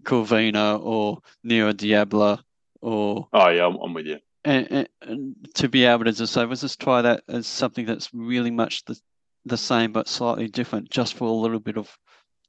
Corvina 0.03 0.79
or 0.81 1.19
Nero 1.43 1.71
d'Avola 1.73 2.43
or 2.81 3.27
Oh, 3.33 3.49
yeah, 3.49 3.65
I'm, 3.65 3.75
I'm 3.75 3.93
with 3.93 4.05
you. 4.07 4.19
and, 4.45 4.67
and, 4.71 4.89
and 5.01 5.35
to 5.55 5.67
be 5.67 5.85
able 5.85 6.05
to 6.05 6.13
just 6.13 6.33
say, 6.33 6.45
let's 6.45 6.61
just 6.61 6.79
try 6.79 7.01
that 7.01 7.23
as 7.27 7.45
something 7.47 7.85
that's 7.85 8.13
really 8.13 8.51
much 8.51 8.85
the 8.85 8.99
the 9.45 9.57
same 9.57 9.91
but 9.93 10.07
slightly 10.07 10.47
different, 10.47 10.89
just 10.89 11.13
for 11.15 11.25
a 11.25 11.31
little 11.31 11.59
bit 11.59 11.77
of 11.77 11.97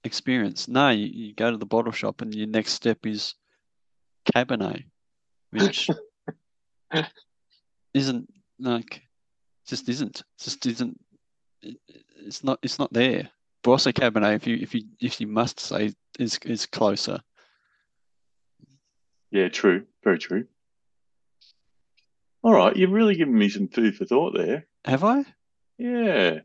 experience. 0.04 0.66
No, 0.68 0.90
you, 0.90 1.06
you 1.06 1.34
go 1.34 1.50
to 1.50 1.56
the 1.56 1.64
bottle 1.66 1.92
shop 1.92 2.20
and 2.20 2.34
your 2.34 2.48
next 2.48 2.72
step 2.72 3.06
is 3.06 3.34
Cabernet, 4.34 4.84
which 5.50 5.88
isn't 7.94 8.32
like 8.58 9.02
just 9.66 9.88
isn't 9.88 10.22
just 10.38 10.66
isn't 10.66 11.00
it's 11.62 12.42
not 12.44 12.58
it's 12.62 12.78
not 12.78 12.92
there. 12.92 13.30
Barossa 13.62 13.92
Cabernet, 13.92 14.34
if 14.36 14.46
you 14.46 14.56
if 14.56 14.74
you 14.74 14.82
if 15.00 15.20
you 15.20 15.26
must 15.26 15.60
say, 15.60 15.92
is 16.18 16.38
is 16.44 16.66
closer. 16.66 17.20
Yeah, 19.30 19.48
true. 19.48 19.86
Very 20.02 20.18
true. 20.18 20.46
All 22.42 22.52
right, 22.52 22.74
you've 22.74 22.90
really 22.90 23.16
given 23.16 23.36
me 23.36 23.48
some 23.48 23.68
food 23.68 23.96
for 23.96 24.06
thought 24.06 24.34
there. 24.34 24.66
Have 24.84 25.04
I? 25.04 25.24
Yeah. 25.78 26.40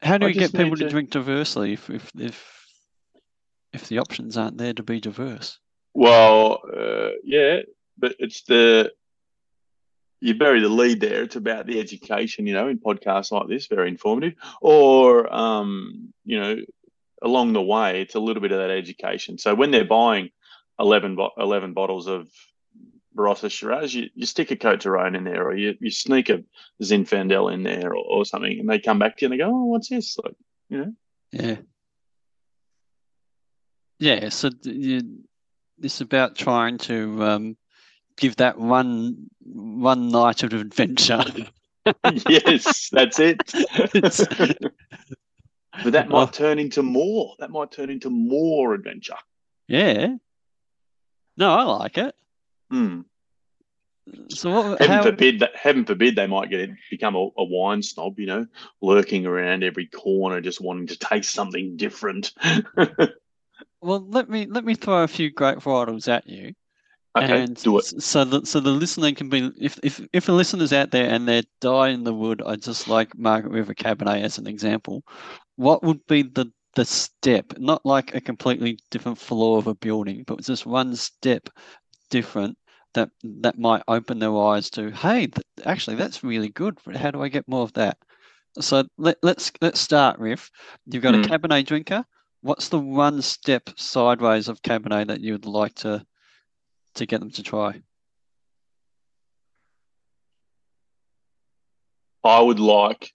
How 0.00 0.18
do 0.18 0.26
I 0.26 0.28
we 0.28 0.34
get 0.34 0.52
people 0.52 0.76
to 0.76 0.84
to- 0.84 0.88
drink 0.88 1.10
diversely 1.10 1.72
if 1.72 1.90
if 1.90 2.10
if 2.18 2.66
if 3.72 3.88
the 3.88 3.98
options 3.98 4.36
aren't 4.36 4.58
there 4.58 4.72
to 4.72 4.82
be 4.82 5.00
diverse? 5.00 5.58
Well, 5.94 6.60
uh, 6.76 7.10
yeah, 7.24 7.60
but 7.98 8.14
it's 8.18 8.42
the 8.44 8.92
you 10.20 10.34
bury 10.34 10.60
the 10.60 10.68
lead 10.68 11.00
there. 11.00 11.22
It's 11.22 11.36
about 11.36 11.66
the 11.66 11.78
education, 11.80 12.46
you 12.46 12.54
know, 12.54 12.68
in 12.68 12.78
podcasts 12.78 13.30
like 13.30 13.46
this, 13.48 13.66
very 13.66 13.88
informative. 13.88 14.34
Or, 14.62 15.30
um, 15.32 16.14
you 16.24 16.40
know, 16.40 16.56
along 17.20 17.52
the 17.52 17.60
way, 17.60 18.00
it's 18.00 18.14
a 18.14 18.20
little 18.20 18.40
bit 18.40 18.50
of 18.52 18.58
that 18.58 18.70
education. 18.70 19.36
So 19.36 19.54
when 19.54 19.70
they're 19.70 19.84
buying 19.84 20.30
11, 20.78 21.16
bo- 21.16 21.32
11 21.38 21.72
bottles 21.72 22.06
of 22.06 22.28
Barossa 23.16 23.50
Shiraz, 23.50 23.94
you, 23.94 24.08
you 24.14 24.26
stick 24.26 24.50
a 24.50 24.56
Cote 24.56 24.84
Rhone 24.84 25.14
in 25.14 25.24
there, 25.24 25.46
or 25.46 25.56
you, 25.56 25.74
you 25.80 25.90
sneak 25.90 26.30
a 26.30 26.42
Zinfandel 26.82 27.52
in 27.52 27.62
there, 27.62 27.92
or, 27.92 28.04
or 28.04 28.24
something, 28.24 28.58
and 28.58 28.68
they 28.68 28.80
come 28.80 28.98
back 28.98 29.16
to 29.16 29.24
you 29.24 29.26
and 29.26 29.32
they 29.32 29.44
go, 29.44 29.50
"Oh, 29.50 29.64
what's 29.66 29.88
this?" 29.88 30.16
Like, 30.22 30.34
you 30.68 30.78
know, 30.78 30.94
Yeah. 31.30 31.56
Yeah, 34.00 34.28
so 34.30 34.50
you, 34.64 35.20
it's 35.80 36.00
about 36.00 36.34
trying 36.34 36.78
to 36.78 37.24
um, 37.24 37.56
give 38.16 38.36
that 38.36 38.58
one 38.58 39.30
one 39.40 40.08
night 40.08 40.42
of 40.42 40.52
adventure. 40.52 41.24
yes, 42.28 42.88
that's 42.90 43.20
it. 43.20 43.40
But 45.82 45.92
that 45.92 46.08
might 46.08 46.32
turn 46.32 46.58
into 46.58 46.82
more. 46.82 47.34
That 47.38 47.50
might 47.50 47.70
turn 47.70 47.90
into 47.90 48.08
more 48.08 48.74
adventure. 48.74 49.16
Yeah. 49.68 50.14
No, 51.36 51.50
I 51.52 51.62
like 51.64 51.98
it. 51.98 52.14
Hmm. 52.70 53.00
So 54.28 54.50
what? 54.50 54.80
Heaven 54.80 54.96
How? 54.96 55.02
forbid 55.02 55.40
that. 55.40 55.56
Heaven 55.56 55.84
forbid 55.84 56.14
they 56.16 56.26
might 56.26 56.50
get 56.50 56.60
it, 56.60 56.70
become 56.90 57.14
a, 57.16 57.28
a 57.38 57.44
wine 57.44 57.82
snob. 57.82 58.18
You 58.20 58.26
know, 58.26 58.46
lurking 58.82 59.26
around 59.26 59.64
every 59.64 59.86
corner, 59.86 60.40
just 60.40 60.60
wanting 60.60 60.88
to 60.88 60.98
taste 60.98 61.32
something 61.32 61.76
different. 61.76 62.32
Well, 63.80 64.06
let 64.08 64.28
me 64.30 64.46
let 64.46 64.64
me 64.64 64.74
throw 64.74 65.02
a 65.02 65.08
few 65.08 65.30
great 65.30 65.58
varietals 65.58 66.08
at 66.08 66.26
you, 66.26 66.54
Okay, 67.16 67.42
and 67.42 67.56
do 67.62 67.78
it. 67.78 67.84
so 67.98 68.24
the 68.24 68.44
so 68.46 68.60
the 68.60 68.70
listener 68.70 69.12
can 69.12 69.28
be 69.28 69.50
if 69.60 69.78
if 69.82 70.00
if 70.12 70.28
a 70.28 70.32
listener's 70.32 70.72
out 70.72 70.90
there 70.90 71.08
and 71.08 71.28
they're 71.28 71.42
die 71.60 71.90
in 71.90 72.04
the 72.04 72.14
wood, 72.14 72.42
I 72.44 72.56
just 72.56 72.88
like 72.88 73.16
Margaret 73.16 73.52
River 73.52 73.74
Cabernet 73.74 74.22
as 74.22 74.38
an 74.38 74.46
example. 74.46 75.04
What 75.56 75.82
would 75.84 76.06
be 76.06 76.22
the 76.22 76.50
the 76.74 76.84
step, 76.84 77.54
not 77.58 77.84
like 77.86 78.14
a 78.14 78.20
completely 78.20 78.78
different 78.90 79.18
floor 79.18 79.58
of 79.58 79.66
a 79.66 79.74
building, 79.74 80.24
but 80.26 80.42
just 80.42 80.66
one 80.66 80.94
step 80.96 81.48
different 82.10 82.56
that 82.94 83.10
that 83.22 83.58
might 83.58 83.82
open 83.88 84.18
their 84.20 84.36
eyes 84.36 84.70
to, 84.70 84.90
hey, 84.90 85.26
th- 85.26 85.46
actually 85.66 85.96
that's 85.96 86.24
really 86.24 86.48
good. 86.50 86.78
How 86.94 87.10
do 87.10 87.22
I 87.22 87.28
get 87.28 87.48
more 87.48 87.62
of 87.62 87.72
that? 87.74 87.98
So 88.60 88.84
let, 88.98 89.18
let's 89.22 89.52
let's 89.60 89.80
start 89.80 90.18
with 90.20 90.50
you've 90.86 91.02
got 91.02 91.14
Mm. 91.14 91.24
a 91.24 91.28
Cabernet 91.28 91.66
drinker. 91.66 92.04
What's 92.42 92.68
the 92.68 92.78
one 92.80 93.22
step 93.22 93.70
sideways 93.76 94.48
of 94.48 94.62
Cabernet 94.62 95.08
that 95.08 95.20
you 95.20 95.32
would 95.32 95.46
like 95.46 95.74
to 95.76 96.04
to 96.96 97.06
get 97.06 97.20
them 97.20 97.30
to 97.32 97.42
try? 97.42 97.82
I 102.24 102.40
would 102.40 102.58
like, 102.58 103.12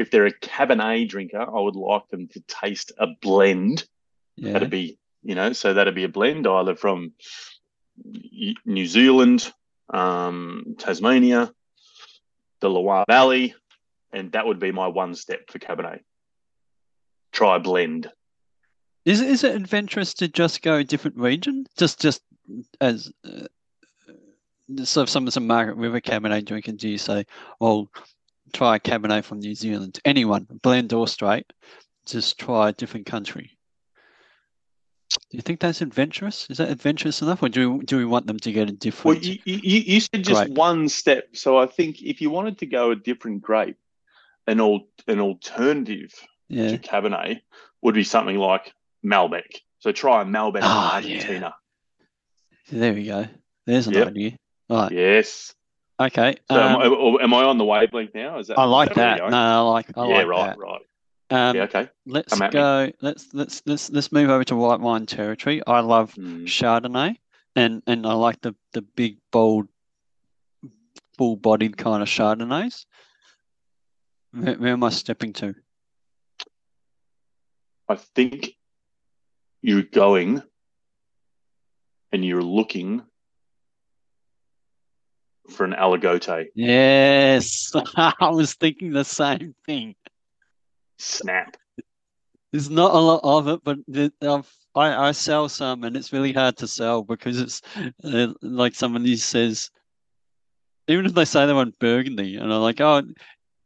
if 0.00 0.10
they're 0.10 0.26
a 0.26 0.32
Cabernet 0.32 1.08
drinker, 1.08 1.40
I 1.40 1.60
would 1.60 1.76
like 1.76 2.08
them 2.08 2.26
to 2.28 2.40
taste 2.48 2.92
a 2.98 3.06
blend. 3.20 3.86
Yeah. 4.36 4.54
That'd 4.54 4.70
be, 4.70 4.98
you 5.22 5.34
know, 5.34 5.52
so 5.52 5.74
that'd 5.74 5.94
be 5.94 6.04
a 6.04 6.08
blend 6.08 6.46
either 6.46 6.74
from 6.74 7.12
New 8.64 8.86
Zealand, 8.86 9.52
um, 9.92 10.74
Tasmania, 10.78 11.52
the 12.60 12.70
Loire 12.70 13.04
Valley, 13.08 13.54
and 14.10 14.32
that 14.32 14.46
would 14.46 14.58
be 14.58 14.72
my 14.72 14.86
one 14.86 15.14
step 15.14 15.50
for 15.50 15.58
Cabernet. 15.58 16.00
Try 17.32 17.58
blend. 17.58 18.10
Is 19.04 19.20
it 19.20 19.28
is 19.28 19.44
it 19.44 19.54
adventurous 19.54 20.14
to 20.14 20.28
just 20.28 20.62
go 20.62 20.76
a 20.76 20.84
different 20.84 21.18
region? 21.18 21.66
Just 21.76 22.00
just 22.00 22.22
as 22.80 23.12
uh, 23.24 23.46
so 24.84 25.02
if 25.02 25.10
someone's 25.10 25.36
a 25.36 25.40
Margaret 25.40 25.76
River 25.76 26.00
Cabernet 26.00 26.44
drinker, 26.44 26.72
do 26.72 26.88
you 26.88 26.98
say, 26.98 27.26
"Oh, 27.60 27.88
try 28.52 28.76
a 28.76 28.80
Cabernet 28.80 29.24
from 29.24 29.40
New 29.40 29.54
Zealand"? 29.54 29.98
Anyone, 30.04 30.46
blend 30.62 30.92
or 30.92 31.08
straight, 31.08 31.46
just 32.06 32.38
try 32.38 32.68
a 32.68 32.72
different 32.72 33.06
country. 33.06 33.56
Do 35.30 35.36
you 35.36 35.40
think 35.40 35.58
that's 35.58 35.80
adventurous? 35.80 36.46
Is 36.50 36.58
that 36.58 36.70
adventurous 36.70 37.20
enough, 37.20 37.42
or 37.42 37.48
do 37.48 37.72
we, 37.72 37.84
do 37.84 37.96
we 37.96 38.04
want 38.04 38.26
them 38.28 38.38
to 38.38 38.52
get 38.52 38.68
a 38.68 38.72
Well, 38.72 38.76
different? 38.76 39.24
you, 39.24 39.38
you, 39.44 39.80
you 39.80 40.00
said 40.00 40.22
just 40.22 40.44
Grape. 40.44 40.56
one 40.56 40.88
step. 40.88 41.30
So 41.34 41.58
I 41.58 41.66
think 41.66 42.00
if 42.02 42.20
you 42.20 42.30
wanted 42.30 42.58
to 42.58 42.66
go 42.66 42.92
a 42.92 42.96
different 42.96 43.42
grape, 43.42 43.76
an, 44.46 44.60
al- 44.60 44.86
an 45.08 45.18
alternative 45.20 46.12
yeah, 46.48 46.68
to 46.70 46.78
Cabernet 46.78 47.40
would 47.82 47.94
be 47.94 48.04
something 48.04 48.36
like 48.36 48.72
Malbec. 49.04 49.56
So 49.80 49.90
try 49.90 50.22
a 50.22 50.24
Malbec 50.24 50.60
Ah, 50.62 51.00
from 51.00 51.10
yeah. 51.10 51.16
Argentina. 51.16 51.54
there 52.70 52.92
we 52.94 53.06
go. 53.06 53.26
There's 53.66 53.88
an 53.88 53.94
Yep. 53.94 54.08
idea. 54.08 54.36
Right. 54.68 54.92
Yes. 54.92 55.54
Okay. 56.00 56.36
So 56.50 56.58
am, 56.58 56.76
I, 56.78 56.86
um, 56.86 57.18
am 57.20 57.34
I 57.34 57.44
on 57.44 57.58
the 57.58 57.64
wavelength 57.64 58.14
now? 58.14 58.38
Is 58.38 58.46
that 58.46 58.58
I 58.58 58.64
like 58.64 58.94
that. 58.94 59.18
going? 59.18 59.30
No, 59.32 59.36
I 59.36 59.58
like. 59.58 59.96
I 59.98 60.08
yeah, 60.08 60.16
like 60.16 60.26
right, 60.26 60.46
that. 60.46 60.58
right. 60.58 60.80
Um, 61.32 61.56
yeah, 61.56 61.62
okay. 61.64 61.88
Let's 62.06 62.32
at 62.32 62.38
me. 62.40 62.48
go. 62.48 62.90
Let's 63.02 63.28
let's 63.34 63.62
let's 63.66 63.90
let's 63.90 64.10
move 64.10 64.30
over 64.30 64.42
to 64.44 64.56
white 64.56 64.80
wine 64.80 65.06
territory. 65.06 65.62
I 65.66 65.80
love 65.80 66.14
Mm. 66.14 66.44
Chardonnay, 66.46 67.16
and 67.54 67.82
and 67.86 68.06
I 68.06 68.14
like 68.14 68.40
the 68.40 68.54
the 68.72 68.82
big, 68.82 69.18
bold, 69.30 69.68
full-bodied 71.18 71.76
kind 71.76 72.02
of 72.02 72.08
Chardonnays. 72.08 72.86
Where, 74.32 74.54
where 74.54 74.72
am 74.72 74.84
I 74.84 74.90
stepping 74.90 75.34
to? 75.34 75.54
I 77.88 77.96
think 77.96 78.56
you're 79.60 79.82
going 79.82 80.42
and 82.12 82.24
you're 82.24 82.42
looking 82.42 83.02
for 85.50 85.64
an 85.64 85.72
Aligote. 85.72 86.46
Yes, 86.54 87.72
I 87.96 88.30
was 88.30 88.54
thinking 88.54 88.90
the 88.90 89.04
same 89.04 89.54
thing. 89.66 89.94
Snap. 90.98 91.56
There's 92.52 92.70
not 92.70 92.94
a 92.94 92.98
lot 92.98 93.20
of 93.22 93.48
it, 93.48 93.60
but 93.62 93.78
I've, 94.22 94.52
I 94.74 95.08
I 95.08 95.12
sell 95.12 95.48
some, 95.48 95.84
and 95.84 95.96
it's 95.96 96.12
really 96.12 96.32
hard 96.32 96.56
to 96.58 96.66
sell 96.66 97.02
because 97.02 97.40
it's 97.40 97.62
uh, 98.02 98.28
like 98.42 98.74
somebody 98.74 99.16
says, 99.16 99.70
even 100.88 101.06
if 101.06 101.14
they 101.14 101.24
say 101.24 101.46
they 101.46 101.52
want 101.52 101.78
Burgundy, 101.78 102.36
and 102.36 102.52
I'm 102.52 102.60
like, 102.60 102.80
oh, 102.80 103.02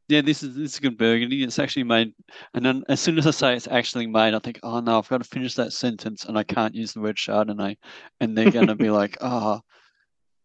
yeah, 0.08 0.20
this 0.20 0.42
is 0.42 0.54
this 0.54 0.74
is 0.74 0.80
good 0.80 0.98
Burgundy. 0.98 1.42
It's 1.42 1.58
actually 1.58 1.84
made, 1.84 2.12
and 2.52 2.64
then 2.64 2.84
as 2.88 3.00
soon 3.00 3.18
as 3.18 3.26
I 3.26 3.30
say 3.30 3.56
it's 3.56 3.68
actually 3.68 4.06
made, 4.06 4.34
I 4.34 4.38
think, 4.38 4.60
oh 4.62 4.80
no, 4.80 4.98
I've 4.98 5.08
got 5.08 5.18
to 5.18 5.24
finish 5.24 5.54
that 5.54 5.72
sentence, 5.72 6.26
and 6.26 6.36
I 6.36 6.42
can't 6.44 6.74
use 6.74 6.92
the 6.92 7.00
word 7.00 7.16
Chardonnay, 7.16 7.76
and 8.20 8.36
they're 8.36 8.50
gonna 8.50 8.76
be 8.76 8.90
like, 9.00 9.16
oh, 9.22 9.62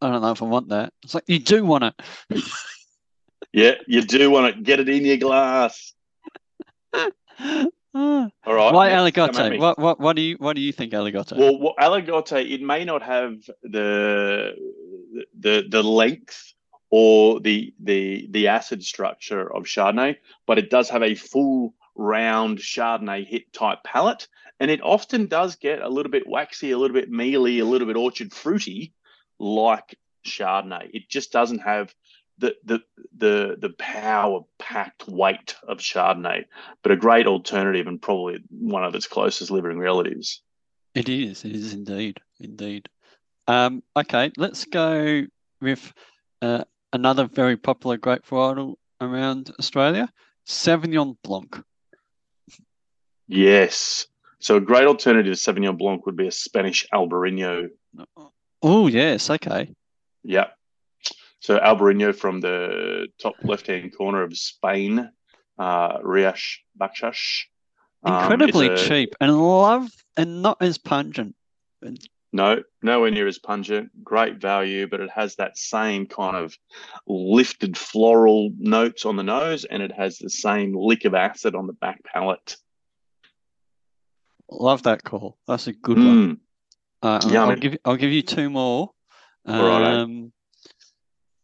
I 0.02 0.10
don't 0.10 0.22
know 0.22 0.32
if 0.32 0.42
I 0.42 0.46
want 0.46 0.70
that. 0.70 0.94
It's 1.04 1.14
like 1.14 1.26
you 1.28 1.40
do 1.40 1.66
want 1.66 1.84
it. 1.84 2.44
Yeah, 3.52 3.74
you 3.88 4.02
do 4.02 4.30
want 4.30 4.56
to 4.56 4.62
get 4.62 4.80
it 4.80 4.90
in 4.90 5.06
your 5.06 5.18
glass. 5.18 5.94
Ah. 7.92 8.30
All 8.46 8.54
right. 8.54 8.72
Why 8.72 8.90
Aligote? 8.90 9.58
What 9.58 9.80
what 9.80 10.00
what 10.00 10.16
do 10.16 10.22
you 10.22 10.36
what 10.38 10.56
do 10.56 10.62
you 10.62 10.72
think 10.72 10.94
Aligote? 10.94 11.36
Well, 11.36 11.60
well, 11.60 11.74
Aligote, 11.80 12.52
it 12.52 12.62
may 12.62 12.86
not 12.86 13.02
have 13.02 13.38
the 13.64 14.54
the 15.40 15.64
the 15.68 15.82
length 15.82 16.54
or 16.92 17.40
the 17.40 17.74
the 17.80 18.28
the 18.30 18.48
acid 18.48 18.84
structure 18.84 19.52
of 19.52 19.64
Chardonnay, 19.64 20.18
but 20.46 20.60
it 20.60 20.70
does 20.70 20.90
have 20.90 21.02
a 21.02 21.16
full 21.16 21.74
round 21.96 22.60
Chardonnay 22.60 23.26
hit 23.26 23.52
type 23.54 23.80
palate, 23.84 24.28
and 24.60 24.70
it 24.70 24.82
often 24.84 25.26
does 25.26 25.56
get 25.56 25.82
a 25.82 25.90
little 25.90 26.12
bit 26.12 26.28
waxy, 26.28 26.70
a 26.72 26.78
little 26.78 26.96
bit 26.96 27.10
mealy, 27.10 27.58
a 27.58 27.66
little 27.66 27.88
bit 27.88 27.98
orchard 27.98 28.32
fruity, 28.32 28.94
like 29.40 29.98
Chardonnay. 30.26 30.90
It 30.94 31.10
just 31.10 31.32
doesn't 31.32 31.60
have 31.60 31.94
the 32.38 32.56
the 32.64 32.80
the 33.18 33.58
the 33.60 33.70
power 33.78 34.42
packed 34.58 35.08
weight 35.08 35.56
of 35.68 35.80
Chardonnay, 35.80 36.46
but 36.84 36.92
a 36.92 36.98
great 36.98 37.28
alternative 37.28 37.88
and 37.88 38.02
probably 38.02 38.40
one 38.50 38.84
of 38.84 38.96
its 38.96 39.08
closest 39.08 39.52
living 39.52 39.80
relatives. 39.80 40.42
It 40.96 41.10
is, 41.10 41.46
it 41.46 41.56
is 41.56 41.74
indeed, 41.74 42.20
indeed. 42.40 42.90
Um, 43.48 43.84
okay, 43.96 44.32
let's 44.38 44.66
go 44.66 45.26
with 45.62 45.94
uh, 46.42 46.64
another 46.94 47.26
very 47.26 47.58
popular 47.58 47.98
grape 47.98 48.26
varietal 48.26 48.76
around 49.02 49.52
Australia, 49.60 50.12
Sauvignon 50.48 51.18
Blanc. 51.24 51.64
Yes. 53.28 54.08
So 54.40 54.56
a 54.56 54.62
great 54.62 54.88
alternative 54.88 55.34
to 55.34 55.38
Sauvignon 55.38 55.78
Blanc 55.78 56.06
would 56.06 56.16
be 56.16 56.28
a 56.28 56.32
Spanish 56.32 56.88
Albarino. 56.94 57.70
Oh, 58.62 58.88
yes, 58.88 59.30
okay. 59.30 59.74
Yeah. 60.24 60.48
So 61.40 61.58
Albarino 61.58 62.14
from 62.14 62.42
the 62.42 63.08
top 63.22 63.36
left-hand 63.44 63.96
corner 63.98 64.24
of 64.24 64.38
Spain, 64.38 65.10
uh, 65.58 65.98
Rías 66.00 66.58
Baixas. 66.80 67.44
Um, 68.04 68.14
Incredibly 68.14 68.68
a- 68.68 68.78
cheap 68.78 69.16
and 69.20 69.42
love 69.42 69.90
and 70.18 70.42
not 70.42 70.58
as 70.62 70.78
pungent. 70.78 71.36
No, 72.32 72.62
nowhere 72.84 73.10
near 73.12 73.28
as 73.28 73.40
pungent. 73.40 73.90
Great 74.04 74.40
value, 74.40 74.88
but 74.88 75.00
it 75.00 75.10
has 75.10 75.36
that 75.38 75.58
same 75.58 76.06
kind 76.06 76.36
of 76.36 76.56
lifted 77.08 77.76
floral 77.78 78.52
notes 78.58 79.06
on 79.06 79.16
the 79.16 79.24
nose, 79.24 79.66
and 79.66 79.82
it 79.82 79.92
has 79.92 80.18
the 80.20 80.30
same 80.30 80.76
lick 80.76 81.06
of 81.06 81.16
acid 81.16 81.56
on 81.56 81.66
the 81.66 81.74
back 81.74 82.04
palate. 82.04 82.56
Love 84.52 84.84
that 84.84 85.04
call. 85.04 85.38
That's 85.48 85.68
a 85.68 85.74
good 85.74 85.98
one. 85.98 86.40
Uh, 87.02 87.20
I'll 87.24 87.56
give 87.56 87.78
I'll 87.86 87.96
give 87.96 88.12
you 88.12 88.22
two 88.22 88.50
more. 88.50 88.92
Um, 89.46 90.32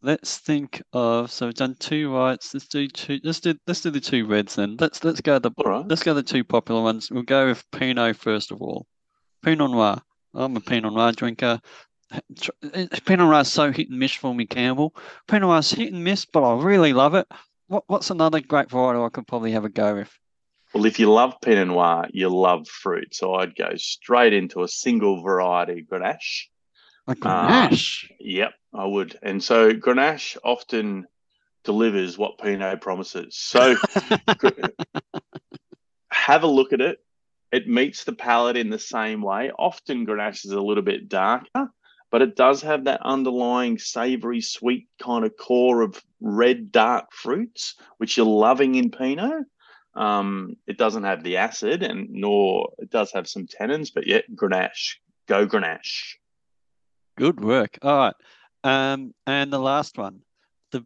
let's 0.02 0.38
think 0.38 0.82
of 0.92 1.30
so 1.30 1.46
we've 1.46 1.54
done 1.54 1.76
two 1.78 2.12
whites. 2.12 2.54
Let's 2.54 2.68
do 2.68 2.86
two. 2.88 3.20
Let's 3.24 3.40
do 3.40 3.54
let's 3.66 3.80
do 3.80 3.90
the 3.90 4.00
two 4.00 4.26
reds 4.26 4.56
then. 4.56 4.76
Let's 4.78 5.02
let's 5.02 5.20
go 5.20 5.38
the 5.38 5.50
right. 5.64 5.86
let's 5.86 6.02
go 6.02 6.14
the 6.14 6.22
two 6.22 6.44
popular 6.44 6.82
ones. 6.82 7.10
We'll 7.10 7.22
go 7.22 7.46
with 7.46 7.64
Pinot 7.72 8.16
first 8.16 8.52
of 8.52 8.60
all. 8.60 8.86
Pinot 9.42 9.70
Noir. 9.70 10.00
I'm 10.34 10.56
a 10.56 10.60
Pinot 10.60 10.92
Noir 10.92 11.12
drinker. 11.12 11.60
Eh, 12.12 12.86
Pinot 13.04 13.26
Noir 13.26 13.40
is 13.40 13.52
so 13.52 13.72
hit 13.72 13.88
and 13.88 13.98
miss 13.98 14.12
for 14.12 14.34
me, 14.34 14.46
Campbell. 14.46 14.94
Pinot 15.26 15.48
Noir 15.48 15.58
is 15.58 15.70
hit 15.70 15.92
and 15.92 16.04
miss, 16.04 16.24
but 16.24 16.42
I 16.42 16.62
really 16.62 16.92
love 16.92 17.14
it. 17.14 17.26
What 17.68 17.84
what's 17.86 18.10
another 18.10 18.40
great 18.40 18.70
variety 18.70 19.00
I 19.00 19.08
could 19.08 19.26
probably 19.26 19.52
have 19.52 19.64
a 19.64 19.68
go 19.68 19.96
with? 19.96 20.16
Well, 20.76 20.84
if 20.84 20.98
you 20.98 21.10
love 21.10 21.40
Pinot 21.40 21.68
Noir, 21.68 22.06
you 22.12 22.28
love 22.28 22.68
fruit. 22.68 23.14
So 23.14 23.32
I'd 23.32 23.56
go 23.56 23.70
straight 23.76 24.34
into 24.34 24.62
a 24.62 24.68
single 24.68 25.22
variety 25.22 25.86
Grenache. 25.90 26.48
A 27.08 27.16
Ah. 27.22 27.68
Grenache. 27.70 28.10
Yep, 28.20 28.52
I 28.74 28.84
would. 28.84 29.18
And 29.22 29.42
so 29.42 29.72
Grenache 29.72 30.36
often 30.44 31.06
delivers 31.64 32.18
what 32.18 32.36
Pinot 32.36 32.82
promises. 32.82 33.38
So 33.38 33.74
have 36.10 36.42
a 36.42 36.46
look 36.46 36.74
at 36.74 36.82
it. 36.82 36.98
It 37.50 37.66
meets 37.66 38.04
the 38.04 38.12
palate 38.12 38.58
in 38.58 38.68
the 38.68 38.78
same 38.78 39.22
way. 39.22 39.50
Often 39.58 40.04
Grenache 40.04 40.44
is 40.44 40.52
a 40.52 40.60
little 40.60 40.82
bit 40.82 41.08
darker, 41.08 41.70
but 42.10 42.20
it 42.20 42.36
does 42.36 42.60
have 42.60 42.84
that 42.84 43.00
underlying 43.00 43.78
savory, 43.78 44.42
sweet 44.42 44.88
kind 45.02 45.24
of 45.24 45.38
core 45.38 45.80
of 45.80 46.04
red, 46.20 46.70
dark 46.70 47.14
fruits, 47.14 47.76
which 47.96 48.18
you're 48.18 48.26
loving 48.26 48.74
in 48.74 48.90
Pinot. 48.90 49.46
Um, 49.96 50.56
it 50.66 50.76
doesn't 50.76 51.04
have 51.04 51.22
the 51.22 51.38
acid, 51.38 51.82
and 51.82 52.10
nor 52.10 52.72
it 52.78 52.90
does 52.90 53.12
have 53.12 53.26
some 53.26 53.46
tannins, 53.46 53.90
but 53.92 54.06
yet 54.06 54.24
Grenache. 54.34 54.96
Go 55.26 55.46
Grenache. 55.46 56.16
Good 57.16 57.42
work. 57.42 57.78
All 57.82 57.96
right. 57.96 58.14
Um, 58.62 59.14
and 59.26 59.52
the 59.52 59.58
last 59.58 59.96
one, 59.96 60.20
the 60.72 60.84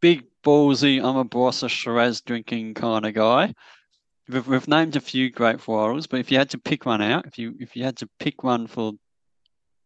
big 0.00 0.24
ballsy, 0.44 1.02
I'm 1.02 1.16
a 1.16 1.24
Barossa 1.24 1.70
Shiraz 1.70 2.20
drinking 2.20 2.74
kind 2.74 3.06
of 3.06 3.14
guy. 3.14 3.54
We've, 4.28 4.46
we've 4.46 4.68
named 4.68 4.96
a 4.96 5.00
few 5.00 5.30
great 5.30 5.58
varietals, 5.58 6.08
but 6.08 6.20
if 6.20 6.30
you 6.30 6.38
had 6.38 6.50
to 6.50 6.58
pick 6.58 6.84
one 6.84 7.00
out, 7.00 7.26
if 7.26 7.38
you 7.38 7.54
if 7.60 7.76
you 7.76 7.84
had 7.84 7.96
to 7.98 8.08
pick 8.18 8.42
one 8.42 8.66
for 8.66 8.92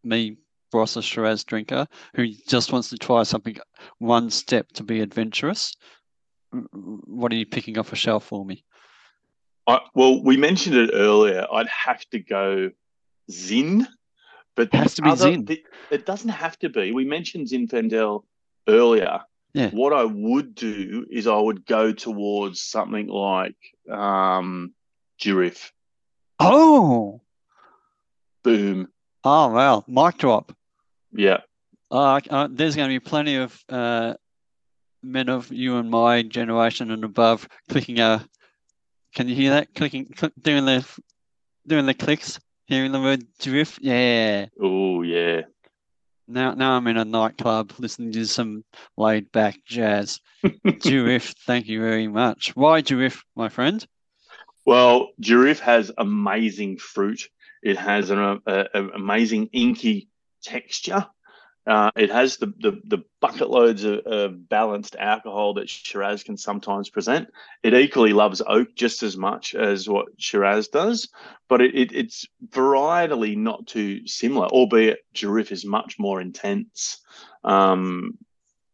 me, 0.03 0.38
Barossa 0.73 1.03
Shiraz 1.03 1.44
drinker, 1.44 1.87
who 2.14 2.27
just 2.49 2.73
wants 2.73 2.88
to 2.90 2.96
try 2.96 3.23
something 3.23 3.59
one 3.99 4.31
step 4.31 4.68
to 4.73 4.83
be 4.83 5.01
adventurous, 5.01 5.77
what 6.52 7.32
are 7.32 7.36
you 7.36 7.46
picking 7.46 7.78
off 7.78 7.92
a 7.92 7.96
shelf 7.96 8.24
for 8.26 8.44
me? 8.44 8.64
I, 9.66 9.80
well, 9.94 10.22
we 10.22 10.36
mentioned 10.36 10.76
it 10.76 10.90
earlier. 10.92 11.46
I'd 11.52 11.68
have 11.68 12.04
to 12.10 12.18
go 12.18 12.70
Zin, 13.30 13.86
but 14.56 14.68
It 14.68 14.74
has 14.74 14.94
to 14.96 15.02
be 15.02 15.10
other- 15.10 15.32
Zin. 15.32 15.44
the- 15.44 15.62
it 15.90 16.06
doesn't 16.06 16.30
have 16.30 16.58
to 16.60 16.68
be. 16.68 16.92
We 16.92 17.04
mentioned 17.04 17.46
Zinfandel 17.48 18.24
earlier. 18.68 19.20
Yeah. 19.52 19.70
What 19.70 19.92
I 19.92 20.04
would 20.04 20.54
do 20.54 21.06
is 21.10 21.26
I 21.26 21.36
would 21.36 21.66
go 21.66 21.92
towards 21.92 22.60
something 22.62 23.08
like 23.08 23.56
um. 23.90 24.74
Oh, 26.38 27.20
Boom. 28.42 28.88
oh 29.24 29.48
wow, 29.48 29.84
mic 29.86 30.16
drop. 30.18 30.56
Yeah. 31.12 31.40
Uh, 31.90 32.20
uh, 32.30 32.48
there's 32.50 32.76
going 32.76 32.88
to 32.88 32.94
be 32.94 33.00
plenty 33.00 33.34
of 33.36 33.62
uh, 33.68 34.14
men 35.02 35.28
of 35.28 35.52
you 35.52 35.76
and 35.76 35.90
my 35.90 36.22
generation 36.22 36.90
and 36.90 37.04
above 37.04 37.48
clicking 37.68 38.00
a. 38.00 38.24
Can 39.14 39.28
you 39.28 39.34
hear 39.34 39.50
that? 39.50 39.74
Clicking, 39.74 40.06
click, 40.06 40.32
doing 40.40 40.64
the, 40.66 40.86
doing 41.66 41.86
the 41.86 41.94
clicks, 41.94 42.38
hearing 42.66 42.92
the 42.92 43.00
word 43.00 43.24
Durif. 43.40 43.78
Yeah. 43.80 44.46
Oh, 44.60 45.02
yeah. 45.02 45.42
Now, 46.28 46.54
now 46.54 46.72
I'm 46.74 46.86
in 46.86 46.96
a 46.96 47.04
nightclub 47.04 47.72
listening 47.78 48.12
to 48.12 48.24
some 48.24 48.64
laid 48.96 49.32
back 49.32 49.58
jazz. 49.66 50.20
Durif, 50.44 51.34
thank 51.44 51.66
you 51.66 51.80
very 51.80 52.06
much. 52.06 52.54
Why 52.54 52.82
Durif, 52.82 53.22
my 53.34 53.48
friend? 53.48 53.84
Well, 54.64 55.08
Durif 55.20 55.58
has 55.58 55.90
amazing 55.98 56.78
fruit. 56.78 57.28
It 57.62 57.76
has 57.76 58.10
an 58.10 58.18
a, 58.18 58.38
a- 58.46 58.88
amazing 58.94 59.48
inky 59.52 60.08
texture. 60.42 61.06
Uh, 61.70 61.88
it 61.94 62.11
has 62.11 62.37
the, 62.37 62.52
the, 62.59 62.80
the 62.85 63.04
bucket 63.20 63.48
loads 63.48 63.85
of, 63.85 64.00
of 64.00 64.48
balanced 64.48 64.96
alcohol 64.96 65.54
that 65.54 65.70
Shiraz 65.70 66.24
can 66.24 66.37
sometimes 66.37 66.90
present. 66.90 67.28
It 67.62 67.74
equally 67.74 68.12
loves 68.12 68.42
oak 68.44 68.74
just 68.74 69.04
as 69.04 69.16
much 69.16 69.54
as 69.54 69.88
what 69.88 70.09
Shiraz 70.18 70.66
does, 70.66 71.09
but 71.48 71.61
it, 71.61 71.76
it, 71.76 71.92
it's 71.92 72.26
varietally 72.48 73.37
not 73.37 73.68
too 73.68 74.04
similar, 74.09 74.48
albeit 74.48 74.98
Durif 75.14 75.52
is 75.52 75.64
much 75.64 75.96
more 75.96 76.20
intense. 76.20 76.98
Um, 77.44 78.18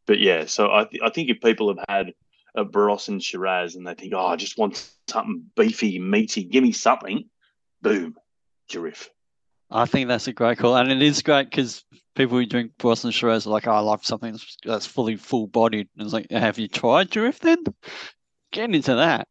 but 0.06 0.18
yeah, 0.18 0.46
so 0.46 0.72
I, 0.72 0.85
th- 0.85 1.02
I 1.04 1.11
think 1.11 1.28
if 1.28 1.42
people 1.42 1.68
have 1.68 1.85
had 1.87 2.14
a 2.54 2.64
Barossa 2.64 3.09
and 3.09 3.22
Shiraz 3.22 3.74
and 3.74 3.87
they 3.87 3.92
think, 3.92 4.14
oh, 4.16 4.26
I 4.26 4.37
just 4.37 4.56
want 4.56 4.90
something 5.06 5.44
beefy, 5.54 5.98
meaty, 5.98 6.44
give 6.44 6.62
me 6.62 6.72
something, 6.72 7.28
boom, 7.82 8.16
Durif. 8.70 9.09
I 9.70 9.87
think 9.87 10.09
that's 10.09 10.29
a 10.29 10.33
great 10.33 10.59
call, 10.59 10.76
and 10.76 10.90
it 10.90 11.02
is 11.02 11.22
great 11.22 11.50
because 11.50 11.85
people 12.14 12.38
who 12.38 12.46
drink 12.46 12.72
Barossa 12.79 13.12
Shiraz 13.12 13.46
are 13.46 13.50
like, 13.50 13.66
oh, 13.66 13.72
I 13.72 13.81
love 13.81 14.05
something 14.05 14.33
that's, 14.33 14.57
that's 14.64 14.87
fully 14.87 15.16
full 15.16 15.46
bodied. 15.46 15.88
And 15.96 16.05
it's 16.05 16.12
like, 16.12 16.31
have 16.31 16.59
you 16.59 16.66
tried 16.66 17.11
Durif 17.11 17.38
then? 17.38 17.59
Get 18.52 18.74
into 18.74 18.96
that. 18.96 19.29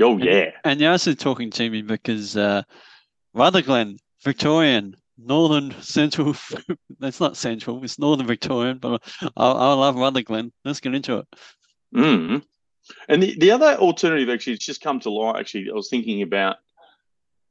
Oh, 0.00 0.18
yeah. 0.18 0.50
And 0.64 0.80
you're 0.80 0.90
also 0.90 1.14
talking 1.14 1.50
to 1.50 1.70
me 1.70 1.82
because 1.82 2.36
uh, 2.36 2.62
Rutherglen, 3.34 3.98
Victorian, 4.24 4.96
Northern 5.18 5.80
Central, 5.82 6.34
that's 6.98 7.20
not 7.20 7.36
Central, 7.36 7.84
it's 7.84 7.98
Northern 7.98 8.26
Victorian, 8.26 8.78
but 8.78 9.02
I, 9.36 9.46
I 9.46 9.72
love 9.74 9.96
Rutherglen. 9.96 10.52
Let's 10.64 10.80
get 10.80 10.94
into 10.94 11.18
it. 11.18 11.26
Mm. 11.94 12.42
And 13.08 13.22
the, 13.22 13.38
the 13.38 13.50
other 13.52 13.74
alternative, 13.76 14.28
actually, 14.28 14.54
it's 14.54 14.66
just 14.66 14.80
come 14.80 15.00
to 15.00 15.10
light. 15.10 15.38
Actually, 15.38 15.70
I 15.70 15.74
was 15.74 15.88
thinking 15.88 16.22
about 16.22 16.56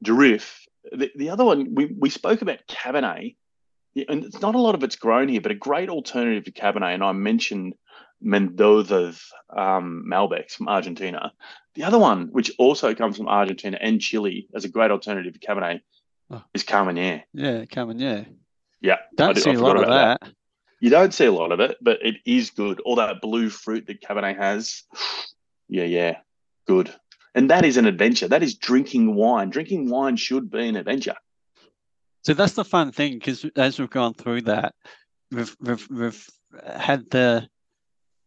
Durif. 0.04 0.63
The, 0.92 1.10
the 1.16 1.30
other 1.30 1.44
one, 1.44 1.74
we, 1.74 1.86
we 1.86 2.10
spoke 2.10 2.42
about 2.42 2.66
Cabernet, 2.68 3.36
and 3.96 4.24
it's 4.24 4.40
not 4.40 4.54
a 4.54 4.58
lot 4.60 4.74
of 4.74 4.82
it's 4.84 4.96
grown 4.96 5.28
here, 5.28 5.40
but 5.40 5.52
a 5.52 5.56
great 5.56 5.88
alternative 5.88 6.44
to 6.44 6.52
Cabernet. 6.52 6.94
And 6.94 7.02
I 7.04 7.12
mentioned 7.12 7.74
Mendoza's 8.20 9.22
um, 9.54 10.04
Malbecs 10.10 10.52
from 10.52 10.68
Argentina. 10.68 11.32
The 11.74 11.84
other 11.84 11.98
one, 11.98 12.28
which 12.32 12.52
also 12.58 12.94
comes 12.94 13.16
from 13.16 13.28
Argentina 13.28 13.78
and 13.80 14.00
Chile 14.00 14.48
as 14.54 14.64
a 14.64 14.68
great 14.68 14.90
alternative 14.90 15.32
to 15.32 15.38
Cabernet, 15.46 15.80
Oh. 16.30 16.42
is 16.54 16.64
Carmenere. 16.64 17.24
Yeah, 17.34 17.66
Cameron, 17.66 17.98
yeah. 17.98 18.24
Yeah, 18.80 18.96
Don't 19.14 19.34
did- 19.34 19.44
see 19.44 19.50
I 19.50 19.54
a 19.54 19.58
lot 19.58 19.76
of 19.76 19.82
about 19.82 20.20
that. 20.22 20.32
You 20.80 20.88
don't 20.90 21.12
see 21.12 21.26
a 21.26 21.32
lot 21.32 21.52
of 21.52 21.60
it, 21.60 21.76
but 21.82 21.98
it 22.02 22.16
is 22.24 22.48
good. 22.50 22.80
All 22.80 22.96
that 22.96 23.20
blue 23.20 23.50
fruit 23.50 23.86
that 23.86 24.00
Cabernet 24.02 24.36
has. 24.36 24.82
Yeah, 25.66 25.84
yeah. 25.84 26.18
Good. 26.66 26.92
And 27.34 27.50
that 27.50 27.64
is 27.64 27.76
an 27.76 27.86
adventure. 27.86 28.28
That 28.28 28.42
is 28.42 28.54
drinking 28.54 29.14
wine. 29.14 29.50
Drinking 29.50 29.90
wine 29.90 30.16
should 30.16 30.50
be 30.50 30.68
an 30.68 30.76
adventure. 30.76 31.16
So 32.22 32.32
that's 32.32 32.54
the 32.54 32.64
fun 32.64 32.92
thing 32.92 33.14
because 33.14 33.44
as 33.56 33.78
we've 33.78 33.90
gone 33.90 34.14
through 34.14 34.42
that, 34.42 34.74
we've 35.30 35.54
we've 35.60 35.90
we've 35.90 36.30
had 36.64 37.10
the 37.10 37.48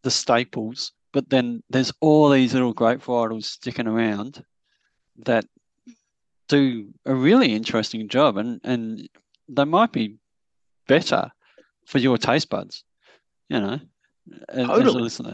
the 0.04 0.12
staples, 0.12 0.92
but 1.14 1.30
then 1.30 1.64
there's 1.70 1.92
all 2.02 2.30
these 2.30 2.54
little 2.54 2.74
grape 2.74 3.02
varietals 3.02 3.46
sticking 3.46 3.88
around 3.88 4.44
that 5.26 5.46
do 6.48 6.94
a 7.06 7.16
really 7.16 7.54
interesting 7.54 8.08
job, 8.08 8.38
and 8.38 8.62
and 8.64 9.10
they 9.50 9.66
might 9.66 9.92
be 9.92 10.18
better 10.88 11.32
for 11.86 11.98
your 11.98 12.18
taste 12.18 12.50
buds, 12.50 12.84
you 13.50 13.60
know, 13.60 13.80
as, 14.50 14.60
as 14.60 14.68
a 14.68 14.68
Totally. 14.68 15.02
listener. 15.02 15.34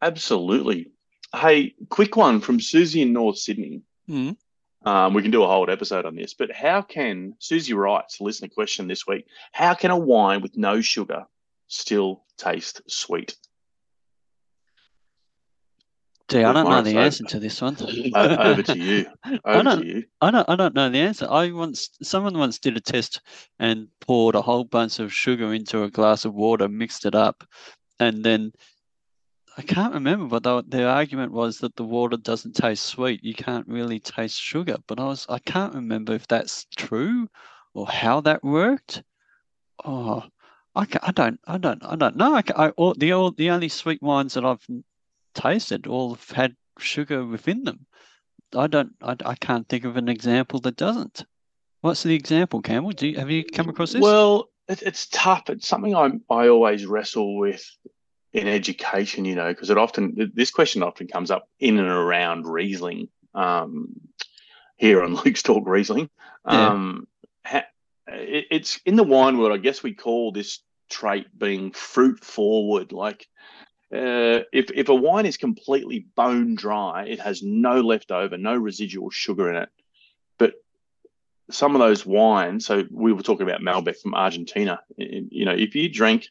Absolutely. 0.00 0.92
Hey, 1.34 1.74
quick 1.90 2.16
one 2.16 2.40
from 2.40 2.60
Susie 2.60 3.02
in 3.02 3.12
North 3.12 3.38
Sydney. 3.38 3.82
Mm. 4.08 4.36
Um, 4.84 5.12
we 5.12 5.22
can 5.22 5.30
do 5.30 5.42
a 5.42 5.46
whole 5.46 5.68
episode 5.70 6.06
on 6.06 6.14
this, 6.14 6.34
but 6.34 6.50
how 6.52 6.80
can 6.82 7.34
Susie 7.38 7.74
writes, 7.74 8.20
listener 8.20 8.48
question 8.48 8.88
this 8.88 9.06
week, 9.06 9.26
how 9.52 9.74
can 9.74 9.90
a 9.90 9.98
wine 9.98 10.40
with 10.40 10.56
no 10.56 10.80
sugar 10.80 11.26
still 11.66 12.24
taste 12.38 12.80
sweet? 12.86 13.36
Gee, 16.28 16.44
I 16.44 16.52
don't 16.52 16.68
know 16.68 16.82
the 16.82 16.98
answer 16.98 17.24
to 17.24 17.40
this 17.40 17.60
one. 17.62 17.76
O- 18.14 18.36
over 18.50 18.62
to 18.62 18.78
you. 18.78 19.06
I 19.24 19.38
Over 19.46 19.62
don't- 19.62 19.80
to 19.80 19.86
you. 19.86 20.04
I 20.20 20.30
don't 20.30 20.48
I 20.48 20.56
don't 20.56 20.74
know 20.74 20.90
the 20.90 20.98
answer. 20.98 21.26
I 21.30 21.50
once 21.52 21.88
someone 22.02 22.36
once 22.36 22.58
did 22.58 22.76
a 22.76 22.80
test 22.80 23.22
and 23.58 23.88
poured 24.00 24.34
a 24.34 24.42
whole 24.42 24.64
bunch 24.64 24.98
of 24.98 25.12
sugar 25.12 25.54
into 25.54 25.84
a 25.84 25.90
glass 25.90 26.26
of 26.26 26.34
water, 26.34 26.68
mixed 26.68 27.06
it 27.06 27.14
up, 27.14 27.44
and 27.98 28.22
then 28.22 28.52
I 29.58 29.62
can't 29.62 29.92
remember, 29.92 30.26
but 30.26 30.44
the, 30.44 30.62
their 30.68 30.88
argument 30.88 31.32
was 31.32 31.58
that 31.58 31.74
the 31.74 31.82
water 31.82 32.16
doesn't 32.16 32.54
taste 32.54 32.86
sweet. 32.86 33.24
You 33.24 33.34
can't 33.34 33.66
really 33.66 33.98
taste 33.98 34.40
sugar. 34.40 34.76
But 34.86 35.00
I 35.00 35.06
was 35.06 35.26
I 35.28 35.40
can't 35.40 35.74
remember 35.74 36.14
if 36.14 36.28
that's 36.28 36.68
true 36.76 37.28
or 37.74 37.88
how 37.88 38.20
that 38.20 38.44
worked. 38.44 39.02
Oh, 39.84 40.22
I, 40.76 40.84
ca- 40.86 41.00
I 41.02 41.10
don't 41.10 41.40
I 41.44 41.58
don't 41.58 41.84
I 41.84 41.96
don't 41.96 42.14
know. 42.14 42.36
I, 42.36 42.42
ca- 42.42 42.54
I 42.56 42.68
all, 42.70 42.94
the 42.94 43.10
all, 43.10 43.32
the 43.32 43.50
only 43.50 43.68
sweet 43.68 44.00
wines 44.00 44.34
that 44.34 44.44
I've 44.44 44.64
tasted 45.34 45.88
all 45.88 46.14
have 46.14 46.30
had 46.30 46.56
sugar 46.78 47.26
within 47.26 47.64
them. 47.64 47.84
I 48.54 48.68
don't. 48.68 48.92
I, 49.02 49.16
I 49.24 49.34
can't 49.34 49.68
think 49.68 49.84
of 49.84 49.96
an 49.96 50.08
example 50.08 50.60
that 50.60 50.76
doesn't. 50.76 51.24
What's 51.80 52.04
the 52.04 52.14
example, 52.14 52.62
Campbell? 52.62 52.92
Do 52.92 53.08
you 53.08 53.18
have 53.18 53.30
you 53.30 53.42
come 53.42 53.68
across 53.68 53.90
this? 53.90 54.02
Well, 54.02 54.50
it, 54.68 54.82
it's 54.82 55.08
tough. 55.08 55.50
It's 55.50 55.66
something 55.66 55.96
I 55.96 56.12
I 56.30 56.46
always 56.46 56.86
wrestle 56.86 57.38
with 57.38 57.64
in 58.32 58.46
education, 58.46 59.24
you 59.24 59.34
know, 59.34 59.48
because 59.48 59.70
it 59.70 59.78
often 59.78 60.32
this 60.34 60.50
question 60.50 60.82
often 60.82 61.08
comes 61.08 61.30
up 61.30 61.48
in 61.58 61.78
and 61.78 61.88
around 61.88 62.46
Riesling. 62.46 63.08
Um, 63.34 64.00
here 64.76 65.02
on 65.02 65.14
Luke's 65.24 65.42
Talk 65.42 65.66
Riesling, 65.66 66.08
Yeah. 66.46 66.68
um, 66.70 67.08
ha, 67.44 67.64
it, 68.06 68.46
it's 68.50 68.80
in 68.86 68.96
the 68.96 69.02
wine 69.04 69.38
world. 69.38 69.52
I 69.52 69.58
guess 69.58 69.82
we 69.82 69.92
call 69.92 70.32
this 70.32 70.60
trait 70.88 71.26
being 71.36 71.72
fruit 71.72 72.24
forward. 72.24 72.92
Like, 72.92 73.26
uh, 73.92 74.46
if 74.52 74.70
if 74.74 74.88
a 74.88 74.94
wine 74.94 75.26
is 75.26 75.36
completely 75.36 76.06
bone 76.16 76.54
dry, 76.54 77.06
it 77.06 77.20
has 77.20 77.42
no 77.42 77.80
leftover, 77.80 78.38
no 78.38 78.54
residual 78.56 79.10
sugar 79.10 79.50
in 79.50 79.56
it, 79.56 79.68
but 80.38 80.54
some 81.50 81.74
of 81.74 81.80
those 81.80 82.06
wines. 82.06 82.64
So 82.66 82.84
we 82.90 83.12
were 83.12 83.22
talking 83.22 83.48
about 83.48 83.60
Malbec 83.60 84.00
from 84.00 84.14
Argentina. 84.14 84.80
You 84.96 85.44
know, 85.44 85.54
if 85.54 85.74
you 85.74 85.88
drink 85.88 86.28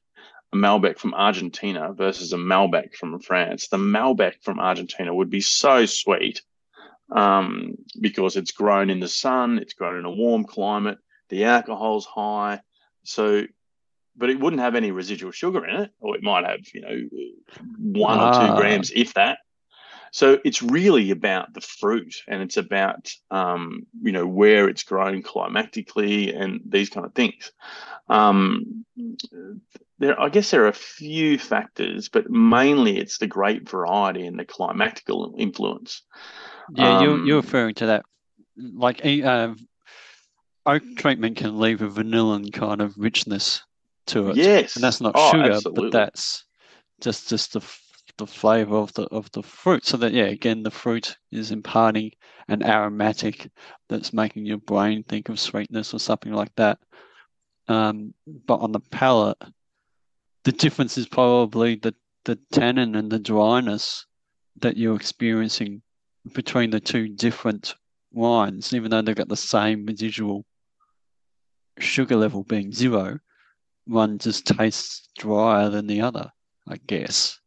a 0.53 0.55
Malbec 0.55 0.97
from 0.97 1.13
Argentina 1.13 1.93
versus 1.93 2.33
a 2.33 2.37
Malbec 2.37 2.95
from 2.95 3.19
France, 3.19 3.67
the 3.67 3.77
Malbec 3.77 4.41
from 4.41 4.59
Argentina 4.59 5.13
would 5.13 5.29
be 5.29 5.41
so 5.41 5.85
sweet 5.85 6.41
um, 7.11 7.75
because 7.99 8.35
it's 8.37 8.51
grown 8.51 8.89
in 8.89 8.99
the 8.99 9.07
sun, 9.07 9.57
it's 9.59 9.73
grown 9.73 9.97
in 9.97 10.05
a 10.05 10.11
warm 10.11 10.43
climate, 10.45 10.97
the 11.29 11.45
alcohol's 11.45 12.05
high, 12.05 12.61
so. 13.03 13.43
But 14.19 14.31
it 14.31 14.39
wouldn't 14.39 14.63
have 14.63 14.73
any 14.73 14.89
residual 14.89 15.31
sugar 15.31 15.63
in 15.63 15.75
it, 15.75 15.91
or 15.99 16.15
it 16.15 16.23
might 16.23 16.43
have, 16.43 16.61
you 16.73 16.81
know, 16.81 17.07
one 17.77 18.17
or 18.17 18.31
Ah. 18.33 18.47
two 18.47 18.55
grams, 18.59 18.89
if 18.89 19.13
that. 19.13 19.37
So 20.11 20.39
it's 20.43 20.61
really 20.61 21.11
about 21.11 21.53
the 21.53 21.61
fruit, 21.61 22.15
and 22.27 22.41
it's 22.41 22.57
about 22.57 23.11
um, 23.31 23.85
you 24.01 24.11
know 24.11 24.25
where 24.25 24.69
it's 24.69 24.83
grown 24.83 25.21
climatically 25.21 26.33
and 26.33 26.61
these 26.65 26.89
kind 26.89 27.05
of 27.05 27.13
things. 27.13 27.51
Um, 28.09 28.85
there, 29.99 30.19
I 30.19 30.29
guess 30.29 30.51
there 30.51 30.63
are 30.63 30.69
a 30.69 30.73
few 30.73 31.37
factors, 31.37 32.09
but 32.09 32.29
mainly 32.29 32.97
it's 32.97 33.17
the 33.17 33.27
great 33.27 33.69
variety 33.69 34.25
and 34.25 34.39
the 34.39 34.45
climatical 34.45 35.33
influence. 35.37 36.03
Yeah, 36.73 37.01
you're, 37.01 37.25
you're 37.25 37.37
Um, 37.37 37.43
referring 37.43 37.75
to 37.75 37.85
that. 37.87 38.05
Like 38.55 39.05
uh, 39.05 39.53
oak 40.65 40.83
treatment 40.95 41.37
can 41.37 41.59
leave 41.59 41.81
a 41.81 41.89
vanillin 41.89 42.51
kind 42.53 42.81
of 42.81 42.97
richness 42.97 43.61
to 44.07 44.29
it. 44.29 44.37
Yes, 44.37 44.75
and 44.75 44.83
that's 44.83 45.01
not 45.01 45.15
Oh, 45.15 45.31
sugar, 45.31 45.51
absolutely. 45.51 45.89
but 45.89 45.91
that's 45.91 46.45
just 47.01 47.29
just 47.29 47.53
the 47.53 47.61
the 48.17 48.27
flavor 48.27 48.75
of 48.75 48.93
the 48.93 49.03
of 49.03 49.31
the 49.31 49.43
fruit. 49.43 49.85
So 49.85 49.97
that 49.97 50.13
yeah, 50.13 50.25
again, 50.25 50.63
the 50.63 50.71
fruit 50.71 51.17
is 51.31 51.51
imparting 51.51 52.11
an 52.47 52.63
aromatic 52.63 53.49
that's 53.89 54.13
making 54.13 54.45
your 54.45 54.57
brain 54.57 55.03
think 55.03 55.29
of 55.29 55.39
sweetness 55.39 55.93
or 55.93 55.99
something 55.99 56.33
like 56.33 56.53
that. 56.55 56.79
Um, 57.67 58.13
but 58.45 58.59
on 58.59 58.71
the 58.71 58.79
palate, 58.79 59.41
the 60.43 60.51
difference 60.51 60.97
is 60.97 61.07
probably 61.07 61.75
the 61.75 61.93
the 62.25 62.37
tannin 62.51 62.95
and 62.95 63.11
the 63.11 63.19
dryness 63.19 64.05
that 64.59 64.77
you're 64.77 64.95
experiencing 64.95 65.81
between 66.33 66.69
the 66.69 66.79
two 66.79 67.07
different 67.07 67.75
wines, 68.11 68.73
even 68.73 68.91
though 68.91 69.01
they've 69.01 69.15
got 69.15 69.29
the 69.29 69.37
same 69.37 69.85
residual 69.85 70.45
sugar 71.79 72.15
level 72.15 72.43
being 72.43 72.71
zero, 72.71 73.19
one 73.85 74.17
just 74.17 74.45
tastes 74.45 75.07
drier 75.17 75.69
than 75.69 75.87
the 75.87 76.01
other, 76.01 76.31
I 76.67 76.77
guess. 76.87 77.39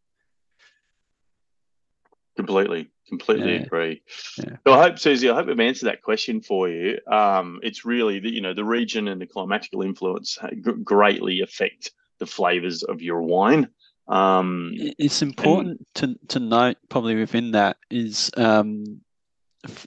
Completely, 2.47 2.91
completely 3.09 3.55
Yeah. 3.55 3.63
agree. 3.63 4.03
Yeah. 4.39 4.57
So 4.67 4.73
I 4.73 4.83
hope, 4.83 4.99
Susie, 4.99 5.29
I 5.31 5.35
hope 5.35 5.49
I've 5.49 5.61
answered 5.61 5.87
that 5.87 6.03
question 6.03 6.41
for 6.41 6.69
you. 6.69 6.99
Um, 7.11 7.61
it's 7.63 7.85
really 7.85 8.19
the 8.21 8.31
you 8.31 8.41
know 8.41 8.55
the 8.55 8.65
region 8.65 9.09
and 9.09 9.21
the 9.21 9.27
climatical 9.27 9.85
influence 9.85 10.39
greatly 10.85 11.41
affect 11.41 11.93
the 12.19 12.27
flavors 12.27 12.83
of 12.83 13.03
your 13.03 13.23
wine. 13.23 13.69
Um, 14.09 14.73
It's 14.99 15.23
important 15.23 15.87
to, 15.95 16.19
to 16.29 16.41
note, 16.41 16.77
probably 16.89 17.15
within 17.15 17.53
that, 17.53 17.77
is 17.91 18.31
um, 18.37 19.01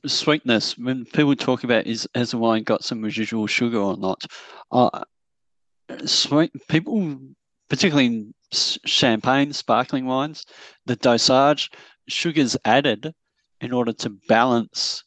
sweetness. 0.06 0.78
When 0.78 1.06
people 1.06 1.36
talk 1.36 1.64
about 1.64 1.88
is 1.88 2.08
has 2.16 2.32
the 2.32 2.38
wine 2.38 2.64
got 2.64 2.84
some 2.84 3.02
residual 3.02 3.48
sugar 3.48 3.80
or 3.80 3.98
not, 3.98 4.24
uh, 4.72 5.04
sweet 6.06 6.52
people, 6.70 7.20
particularly 7.70 8.06
in 8.06 8.34
champagne, 8.52 9.52
sparkling 9.52 10.06
wines, 10.06 10.46
the 10.86 10.96
dosage, 10.96 11.72
sugar's 12.08 12.58
added 12.66 13.14
in 13.62 13.72
order 13.72 13.94
to 13.94 14.10
balance 14.28 15.04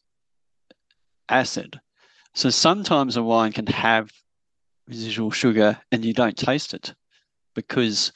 acid. 1.28 1.80
So 2.34 2.50
sometimes 2.50 3.16
a 3.16 3.22
wine 3.22 3.52
can 3.52 3.66
have 3.66 4.10
residual 4.88 5.30
sugar 5.30 5.78
and 5.90 6.04
you 6.04 6.12
don't 6.12 6.36
taste 6.36 6.74
it 6.74 6.94
because 7.54 8.12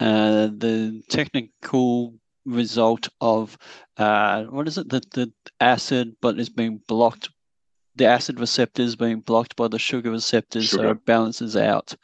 uh, 0.00 0.46
the 0.46 1.02
technical 1.08 2.14
result 2.44 3.08
of 3.20 3.56
uh, 3.96 4.44
what 4.44 4.68
is 4.68 4.78
it? 4.78 4.88
The, 4.88 5.02
the 5.12 5.32
acid, 5.60 6.16
but 6.20 6.38
it's 6.38 6.48
being 6.48 6.80
blocked. 6.88 7.30
The 7.96 8.06
acid 8.06 8.40
receptors 8.40 8.96
being 8.96 9.20
blocked 9.20 9.54
by 9.54 9.68
the 9.68 9.78
sugar 9.78 10.10
receptors, 10.10 10.70
so 10.70 10.90
it 10.90 11.04
balances 11.06 11.56
out. 11.56 11.94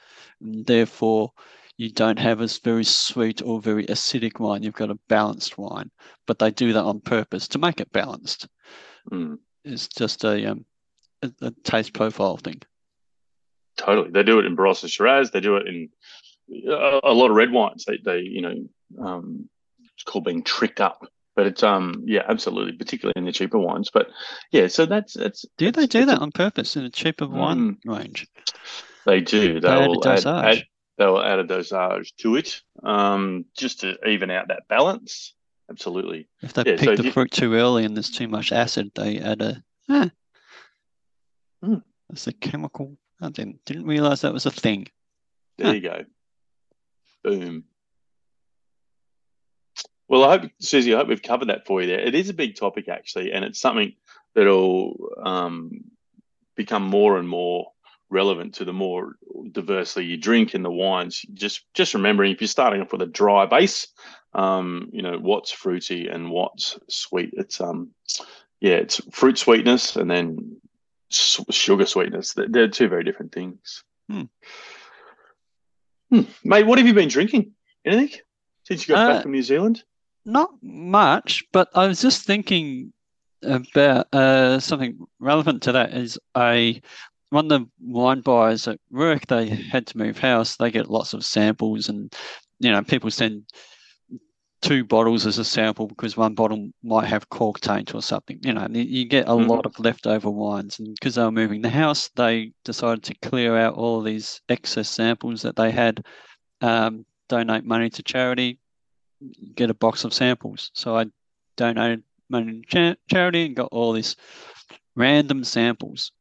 And 0.41 0.65
therefore, 0.65 1.33
you 1.81 1.89
don't 1.89 2.19
have 2.19 2.43
a 2.43 2.49
very 2.63 2.85
sweet 2.85 3.41
or 3.41 3.59
very 3.59 3.87
acidic 3.87 4.39
wine. 4.39 4.63
You've 4.63 4.75
got 4.75 4.91
a 4.91 4.99
balanced 5.09 5.57
wine, 5.57 5.91
but 6.27 6.39
they 6.39 6.51
do 6.51 6.75
that 6.75 6.85
on 6.85 7.01
purpose 7.01 7.49
to 7.49 7.59
make 7.59 7.81
it 7.81 7.91
balanced. 7.91 8.49
mm, 9.11 9.39
It's 9.65 9.89
just 9.89 10.23
a 10.25 10.51
um, 10.51 10.67
a, 11.23 11.33
a 11.41 11.51
taste 11.65 11.95
profile 11.95 12.37
thing. 12.37 12.61
totally, 13.79 14.11
they 14.11 14.23
do 14.23 14.39
it 14.39 14.45
in 14.45 14.59
Barossa 14.59 14.91
Shiraz. 14.91 15.31
They 15.31 15.41
do 15.41 15.57
it 15.57 15.67
in 15.67 15.89
a, 16.69 17.01
a 17.05 17.15
lot 17.15 17.31
of 17.31 17.37
red 17.37 17.51
wines. 17.51 17.87
They, 17.87 17.97
they 18.05 18.19
you 18.19 18.43
know, 18.43 18.55
um, 19.03 19.49
it's 19.95 20.05
called 20.05 20.25
being 20.25 20.43
tricked 20.43 20.83
up. 20.83 21.07
But 21.35 21.47
it's 21.47 21.63
um, 21.63 22.03
yeah, 22.05 22.25
absolutely, 22.29 22.77
particularly 22.77 23.15
in 23.17 23.25
the 23.25 23.33
cheaper 23.33 23.59
wines. 23.59 23.89
But 23.91 24.09
yeah, 24.53 24.67
so 24.67 24.85
that's 24.85 25.15
that's 25.15 25.47
Do 25.57 25.73
they 25.73 25.87
do 25.87 26.01
that's 26.01 26.19
that 26.19 26.23
on 26.23 26.31
purpose 26.31 26.77
in 26.77 26.85
a 26.85 26.91
cheaper 26.91 27.27
wine 27.27 27.79
range? 27.87 28.27
They 29.07 29.23
do. 29.23 29.61
They 29.61 29.69
They 29.69 29.89
will 29.89 30.07
add, 30.07 30.27
add 30.27 30.65
they 31.01 31.07
will 31.07 31.23
add 31.25 31.39
a 31.39 31.45
dosage 31.45 32.15
to 32.19 32.37
it, 32.37 32.61
um, 32.83 33.47
just 33.57 33.81
to 33.81 33.97
even 34.07 34.31
out 34.31 34.49
that 34.49 34.69
balance. 34.69 35.33
Absolutely. 35.71 36.29
If 36.43 36.53
they 36.53 36.63
Yeah, 36.67 36.77
pick 36.77 36.85
so 36.85 36.97
the 36.97 37.05
you- 37.05 37.13
fruit 37.13 37.31
too 37.31 37.55
early 37.55 37.87
and 37.87 37.97
there's 37.97 38.11
too 38.11 38.29
much 38.29 38.53
acid, 38.53 38.91
they 38.95 39.19
add 39.19 39.41
a. 39.41 39.63
Hmm. 41.63 41.77
That's 42.11 42.27
a 42.27 42.33
chemical. 42.35 42.99
I 43.23 43.31
didn't 43.31 43.65
didn't 43.65 43.87
realize 43.87 44.21
that 44.21 44.33
was 44.35 44.45
a 44.45 44.51
thing. 44.51 44.89
There 45.57 45.69
Huh. 45.69 45.73
you 45.73 45.81
go. 45.81 46.05
Boom. 47.25 47.65
Well, 50.09 50.25
I 50.25 50.39
hope, 50.39 50.51
Susie, 50.61 50.93
I 50.93 50.99
hope 50.99 51.09
we've 51.09 51.23
covered 51.23 51.49
that 51.49 51.67
for 51.67 51.81
you 51.81 51.87
there. 51.87 52.01
It 52.01 52.15
is 52.15 52.29
a 52.29 52.35
big 52.35 52.57
topic, 52.57 52.89
actually, 52.89 53.33
and 53.33 53.43
it's 53.45 53.61
something 53.61 53.95
that'll 54.35 54.99
um, 55.23 55.85
become 56.57 56.83
more 56.83 57.17
and 57.19 57.29
more 57.29 57.73
relevant 58.11 58.55
to 58.55 58.65
the 58.65 58.73
more 58.73 59.15
diversely 59.53 60.05
you 60.05 60.17
drink 60.17 60.55
in 60.55 60.63
the 60.63 60.71
wines. 60.71 61.23
Just 61.33 61.65
just 61.75 61.95
remembering 61.95 62.33
if 62.33 62.41
you're 62.41 62.49
starting 62.49 62.81
off 62.81 62.93
with 62.93 63.03
a 63.03 63.07
dry 63.07 63.47
base, 63.47 63.89
um, 64.35 64.91
you 64.93 65.03
know, 65.03 65.19
what's 65.19 65.51
fruity 65.51 66.09
and 66.09 66.31
what's 66.31 66.79
sweet. 66.89 67.31
It's 67.35 67.61
um 67.61 67.91
yeah, 68.61 68.75
it's 68.75 69.01
fruit 69.11 69.39
sweetness 69.39 69.97
and 69.97 70.11
then 70.11 70.61
sugar 71.11 71.87
sweetness. 71.87 72.35
They're, 72.35 72.49
they're 72.49 72.69
two 72.69 72.89
very 72.89 73.05
different 73.05 73.33
things. 73.33 73.83
Hmm. 74.09 74.23
Hmm. 76.11 76.23
Mate, 76.45 76.67
what 76.67 76.79
have 76.79 76.87
you 76.87 76.95
been 76.95 77.09
drinking? 77.09 77.53
Anything 77.85 78.21
since 78.65 78.87
you 78.87 78.95
got 78.95 79.09
Uh, 79.09 79.15
back 79.15 79.23
from 79.23 79.33
New 79.33 79.43
Zealand? 79.43 79.83
Not 80.25 80.51
much, 80.63 81.45
but 81.53 81.69
I 81.75 81.87
was 81.87 82.01
just 82.03 82.27
thinking 82.27 82.93
about 83.43 84.13
uh, 84.13 84.61
something 84.61 85.07
relevant 85.19 85.63
to 85.63 85.73
that. 85.73 85.95
Is 85.95 86.19
a 86.37 86.81
one 87.31 87.51
of 87.51 87.61
the 87.63 87.69
wine 87.81 88.21
buyers 88.21 88.69
at 88.69 88.79
work, 88.91 89.27
they 89.27 89.49
had 89.49 89.87
to 89.89 89.99
move 89.99 90.19
house. 90.19 90.57
They 90.57 90.71
get 90.71 90.91
lots 90.91 91.15
of 91.15 91.25
samples, 91.25 91.89
and 91.89 92.13
you 92.59 92.71
know, 92.71 92.83
people 92.83 93.11
send 93.11 93.45
two 94.63 94.85
bottles 94.85 95.27
as 95.27 95.39
a 95.39 95.45
sample 95.45 95.87
because 95.87 96.17
one 96.17 96.35
bottle 96.35 96.69
might 96.83 97.07
have 97.07 97.31
cork 97.31 97.61
taint 97.61 97.95
or 97.95 98.03
something. 98.03 98.39
You 98.43 98.53
know, 98.53 98.67
you- 98.71 99.07
get 99.07 99.27
a 99.27 99.31
Mhm. 99.31 99.49
lot 99.49 99.65
of 99.65 99.79
leftover 99.79 100.29
wines, 100.29 100.79
and 100.79 100.95
because 100.95 101.15
they 101.15 101.23
were 101.23 101.33
moving 101.33 101.63
the 101.63 101.71
house, 101.71 102.11
they 102.17 102.53
decided 102.65 103.03
to 103.05 103.15
clear 103.15 103.57
out 103.57 103.75
all 103.75 104.01
of 104.01 104.05
these 104.05 104.43
excess 104.49 104.91
samples 104.91 105.43
that 105.43 105.57
they 105.57 105.71
had, 105.71 106.05
um, 106.61 107.07
donate 107.29 107.65
money 107.65 107.89
to 107.89 108.03
charity, 108.03 108.59
get 109.55 109.71
a 109.71 109.75
box 109.75 110.05
of 110.05 110.13
samples. 110.13 110.71
So 110.75 110.97
I 110.97 111.07
donated 111.57 112.03
money 112.29 112.61
to 112.61 112.67
cha- 112.67 113.01
charity 113.09 113.47
and 113.47 113.57
got 113.57 113.69
all 113.73 113.93
these 113.93 114.17
random 114.95 115.45
samples. 115.45 116.13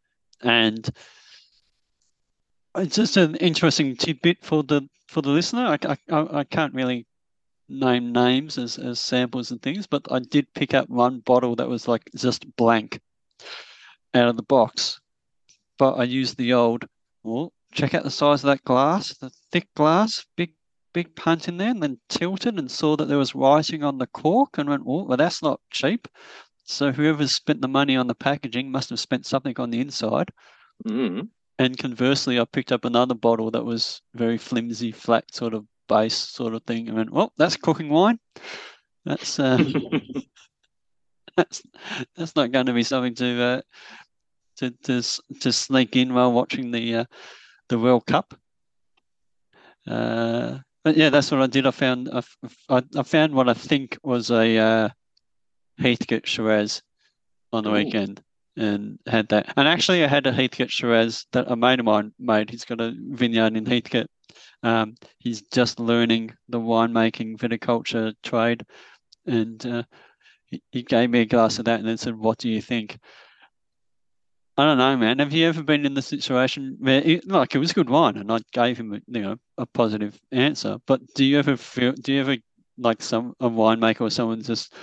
And 0.41 0.89
it's 2.75 2.95
just 2.95 3.17
an 3.17 3.36
interesting 3.36 3.95
tidbit 3.95 4.38
for 4.43 4.63
the 4.63 4.88
for 5.08 5.21
the 5.21 5.30
listener. 5.30 5.65
I, 5.65 5.97
I, 6.10 6.39
I 6.39 6.43
can't 6.43 6.73
really 6.73 7.06
name 7.67 8.12
names 8.12 8.58
as, 8.58 8.78
as 8.78 8.99
samples 8.99 9.52
and 9.52 9.62
things, 9.62 9.88
but 9.88 10.06
I 10.12 10.19
did 10.19 10.54
pick 10.54 10.73
up 10.73 10.89
one 10.89 11.19
bottle 11.19 11.56
that 11.58 11.69
was 11.69 11.88
like 11.88 12.10
just 12.15 12.56
blank 12.56 12.99
out 14.13 14.28
of 14.28 14.36
the 14.36 14.43
box. 14.43 14.99
But 15.78 15.93
I 15.93 16.04
used 16.04 16.38
the 16.38 16.54
old, 16.54 16.86
well, 17.23 17.54
check 17.71 17.93
out 17.93 18.04
the 18.04 18.12
size 18.12 18.43
of 18.43 18.47
that 18.47 18.65
glass, 18.65 19.15
the 19.17 19.32
thick 19.52 19.67
glass, 19.75 20.25
big 20.36 20.54
big 20.91 21.15
punt 21.15 21.47
in 21.47 21.58
there, 21.58 21.69
and 21.69 21.84
then 21.84 21.99
tilted 22.10 22.58
and 22.58 22.69
saw 22.69 22.95
that 22.97 23.08
there 23.08 23.17
was 23.17 23.36
writing 23.36 23.84
on 23.84 23.99
the 23.99 24.08
cork 24.08 24.58
and 24.58 24.69
went, 24.69 24.84
oh, 24.86 25.04
well, 25.04 25.17
that's 25.17 25.41
not 25.41 25.62
cheap. 25.69 26.08
So 26.69 26.91
whoever's 26.91 27.34
spent 27.34 27.62
the 27.62 27.67
money 27.67 27.95
on 27.95 28.05
the 28.05 28.13
packaging 28.13 28.71
must 28.71 28.91
have 28.91 28.99
spent 28.99 29.25
something 29.25 29.55
on 29.58 29.71
the 29.71 29.82
inside. 29.82 30.32
Mm. 30.88 31.29
And 31.58 31.77
conversely, 31.77 32.39
I 32.39 32.45
picked 32.45 32.71
up 32.71 32.86
another 32.86 33.15
bottle 33.15 33.49
that 33.51 33.65
was 33.65 34.03
very 34.13 34.38
flimsy, 34.38 34.91
flat 34.91 35.34
sort 35.34 35.55
of 35.55 35.65
base 35.88 36.15
sort 36.15 36.53
of 36.53 36.62
thing, 36.63 36.88
and 36.88 36.95
went, 36.95 37.12
well, 37.12 37.34
that's 37.38 37.58
cooking 37.58 37.89
wine. 37.89 38.19
That's 39.03 39.39
uh, 39.39 39.58
that's 41.36 41.63
that's 42.15 42.36
not 42.36 42.51
going 42.51 42.67
to 42.67 42.73
be 42.73 42.84
something 42.84 43.15
to 43.15 43.41
uh, 43.41 43.62
to 44.58 44.69
to 44.84 45.01
to 45.39 45.51
sneak 45.51 45.95
in 45.95 46.13
while 46.13 46.32
watching 46.32 46.69
the 46.69 46.97
uh, 46.97 47.05
the 47.69 47.79
World 47.79 48.05
Cup. 48.05 48.36
Uh, 49.88 50.60
but 50.84 50.95
yeah, 50.95 51.10
that's 51.10 51.32
what 51.32 51.41
I 51.41 51.47
did. 51.47 51.65
I 51.65 51.71
found 51.71 52.10
I 52.13 52.21
I 52.69 53.03
found 53.03 53.34
what 53.34 53.49
I 53.49 53.55
think 53.55 53.97
was 54.03 54.29
a 54.29 54.58
uh, 54.58 54.89
Heathcote 55.80 56.28
Shiraz 56.28 56.82
on 57.52 57.63
the 57.63 57.70
Ooh. 57.70 57.74
weekend 57.74 58.22
and 58.58 59.00
had 59.08 59.30
that. 59.30 59.54
And 59.56 59.68
actually, 59.68 60.04
I 60.04 60.08
had 60.08 60.28
a 60.28 60.32
Heathcote 60.32 60.72
Shiraz 60.72 61.26
that 61.32 61.50
a 61.50 61.56
mate 61.56 61.80
of 61.80 61.86
mine 61.86 62.13
made. 62.20 62.50
He's 62.50 62.65
got 62.65 62.82
a 62.82 62.94
vineyard 62.98 63.56
in 63.56 63.65
Heathcote. 63.65 64.08
Um, 64.62 64.96
he's 65.20 65.42
just 65.54 65.80
learning 65.80 66.32
the 66.50 66.60
winemaking 66.60 67.38
viticulture 67.38 68.13
trade, 68.24 68.65
and 69.26 69.65
uh, 69.65 69.84
he, 70.48 70.62
he 70.72 70.84
gave 70.84 71.10
me 71.10 71.22
a 71.22 71.26
glass 71.26 71.60
of 71.60 71.65
that 71.65 71.80
and 71.80 71.88
then 71.88 71.98
said, 71.98 72.15
"What 72.15 72.38
do 72.38 72.50
you 72.50 72.62
think?" 72.62 73.00
I 74.58 74.65
don't 74.65 74.78
know, 74.78 74.98
man. 74.98 75.20
Have 75.20 75.32
you 75.32 75.48
ever 75.48 75.63
been 75.63 75.86
in 75.86 75.94
the 75.94 76.02
situation 76.02 76.76
where, 76.82 77.02
it, 77.02 77.26
like, 77.26 77.56
it 77.56 77.60
was 77.60 77.72
good 77.72 77.89
wine, 77.89 78.18
and 78.18 78.30
I 78.30 78.39
gave 78.52 78.78
him, 78.78 78.94
a, 78.94 79.00
you 79.08 79.22
know, 79.22 79.38
a 79.58 79.65
positive 79.65 80.20
answer. 80.34 80.78
But 80.86 81.00
do 81.15 81.24
you 81.24 81.39
ever 81.39 81.56
feel? 81.56 81.94
Do 81.94 82.12
you 82.12 82.20
ever 82.20 82.36
like 82.78 83.02
some 83.02 83.34
a 83.39 83.50
winemaker 83.50 84.02
or 84.02 84.10
someone 84.10 84.42
just 84.42 84.74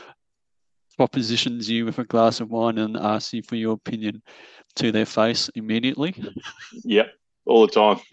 propositions 0.97 1.71
you 1.71 1.85
with 1.85 1.99
a 1.99 2.05
glass 2.05 2.41
of 2.41 2.51
wine 2.51 2.79
and 2.79 2.97
asks 2.97 3.33
you 3.33 3.43
for 3.43 3.57
your 3.57 3.75
opinion 3.75 4.23
to 4.77 4.93
their 4.93 5.07
face 5.07 5.51
immediately? 5.55 6.15
Yep, 6.85 7.09
all 7.47 7.67
the 7.67 7.73
time. 7.73 8.01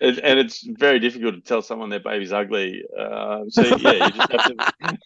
and, 0.00 0.18
and 0.18 0.38
it's 0.38 0.66
very 0.78 0.98
difficult 0.98 1.34
to 1.34 1.40
tell 1.40 1.62
someone 1.62 1.90
their 1.90 2.00
baby's 2.00 2.32
ugly. 2.32 2.82
Uh, 2.98 3.44
so 3.48 3.62
yeah, 3.76 4.06
you 4.06 4.12
just 4.12 4.32
have 4.32 4.44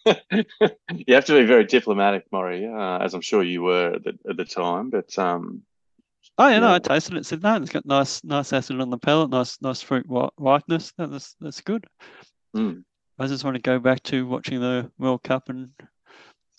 to 0.05 0.45
you 1.07 1.15
have 1.15 1.25
to 1.25 1.39
be 1.39 1.45
very 1.45 1.65
diplomatic, 1.65 2.25
Maury, 2.31 2.67
uh, 2.67 2.97
as 2.99 3.13
I'm 3.13 3.21
sure 3.21 3.43
you 3.43 3.63
were 3.63 3.93
at 3.95 4.03
the, 4.03 4.17
at 4.29 4.37
the 4.37 4.45
time. 4.45 4.89
But 4.89 5.17
um, 5.17 5.63
Oh 6.37 6.47
yeah, 6.47 6.59
no, 6.59 6.73
I 6.73 6.79
tasted 6.79 7.17
it. 7.17 7.25
Said 7.25 7.43
no, 7.43 7.55
it's 7.55 7.71
got 7.71 7.85
nice, 7.85 8.23
nice 8.23 8.53
acid 8.53 8.79
on 8.79 8.89
the 8.89 8.97
palate, 8.97 9.29
nice, 9.29 9.61
nice 9.61 9.81
fruit 9.81 10.05
ripeness. 10.37 10.93
That's 10.97 11.35
that's 11.39 11.61
good. 11.61 11.85
Mm. 12.55 12.83
I 13.19 13.27
just 13.27 13.43
want 13.43 13.55
to 13.55 13.61
go 13.61 13.79
back 13.79 14.01
to 14.03 14.25
watching 14.25 14.59
the 14.59 14.89
World 14.97 15.23
Cup 15.23 15.49
and 15.49 15.69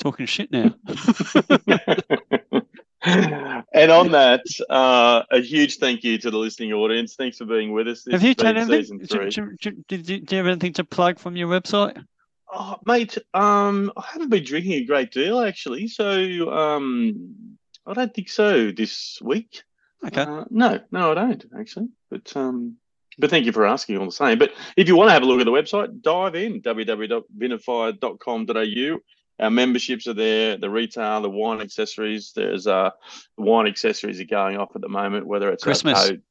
talking 0.03 0.27
shit 0.27 0.51
now. 0.51 0.75
and 3.05 3.91
on 3.91 4.13
that, 4.13 4.45
uh, 4.69 5.23
a 5.31 5.41
huge 5.41 5.77
thank 5.77 6.05
you 6.05 6.19
to 6.19 6.31
the 6.31 6.37
listening 6.37 6.73
audience. 6.73 7.15
Thanks 7.15 7.39
for 7.39 7.45
being 7.45 7.73
with 7.73 7.89
us. 7.89 8.03
This 8.03 8.13
have 8.13 8.23
you 8.23 8.35
done 8.35 8.57
anything? 8.57 8.99
Do, 8.99 9.31
do, 9.31 9.73
do, 9.89 9.99
do, 9.99 10.15
you 10.15 10.37
have 10.37 10.47
anything 10.47 10.75
to 10.75 10.85
plug 10.85 11.19
from 11.19 11.37
your 11.37 11.49
website? 11.49 12.05
Oh, 12.53 12.77
mate, 12.85 13.17
um, 13.33 13.93
I 13.97 14.05
haven't 14.13 14.29
been 14.29 14.45
drinking 14.45 14.73
a 14.73 14.85
great 14.85 15.11
deal 15.11 15.41
actually, 15.41 15.89
so 15.89 16.53
um, 16.53 17.57
I 17.87 17.95
don't 17.95 18.13
think 18.13 18.29
so 18.29 18.73
this 18.73 19.19
week. 19.23 19.63
Okay. 20.05 20.23
Uh, 20.23 20.45
no, 20.51 20.81
no, 20.91 21.13
I 21.13 21.15
don't 21.15 21.45
actually. 21.59 21.89
But 22.11 22.37
um, 22.37 22.77
but 23.19 23.31
thank 23.31 23.47
you 23.47 23.53
for 23.53 23.67
asking 23.67 23.99
all 23.99 24.07
the 24.07 24.13
same. 24.13 24.39
But 24.39 24.53
if 24.77 24.89
you 24.89 24.97
want 24.97 25.09
to 25.09 25.13
have 25.13 25.23
a 25.23 25.27
look 25.27 25.41
at 25.41 25.45
the 25.45 25.53
website, 25.53 26.03
dive 26.03 26.35
in 26.35 26.61
www.vinified.com.au. 26.61 28.99
Our 29.41 29.51
memberships 29.51 30.07
are 30.07 30.15
there, 30.15 30.57
the 30.57 30.71
retail, 30.71 31.23
the 31.23 31.31
wine 31.31 31.61
accessories. 31.61 32.33
There's 32.35 32.67
uh, 32.67 32.91
wine 33.37 33.67
accessories 33.67 34.21
are 34.21 34.25
going 34.25 34.57
off 34.57 34.75
at 34.75 34.83
the 34.83 34.89
moment, 34.89 35.27
whether 35.27 35.51
it's 35.51 35.65
our 35.65 35.69
Christmas. 35.69 36.09
code, 36.09 36.23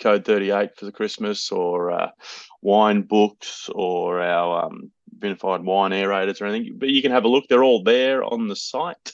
code 0.00 0.24
38 0.24 0.76
for 0.76 0.84
the 0.84 0.92
Christmas 0.92 1.50
or 1.50 1.90
uh, 1.90 2.10
wine 2.60 3.02
books 3.02 3.70
or 3.72 4.20
our 4.20 4.66
um, 4.66 4.90
vinified 5.18 5.62
wine 5.62 5.92
aerators 5.92 6.40
or 6.40 6.46
anything. 6.46 6.78
But 6.78 6.90
you 6.90 7.02
can 7.02 7.12
have 7.12 7.24
a 7.24 7.28
look. 7.28 7.48
They're 7.48 7.64
all 7.64 7.82
there 7.82 8.22
on 8.22 8.48
the 8.48 8.56
site. 8.56 9.12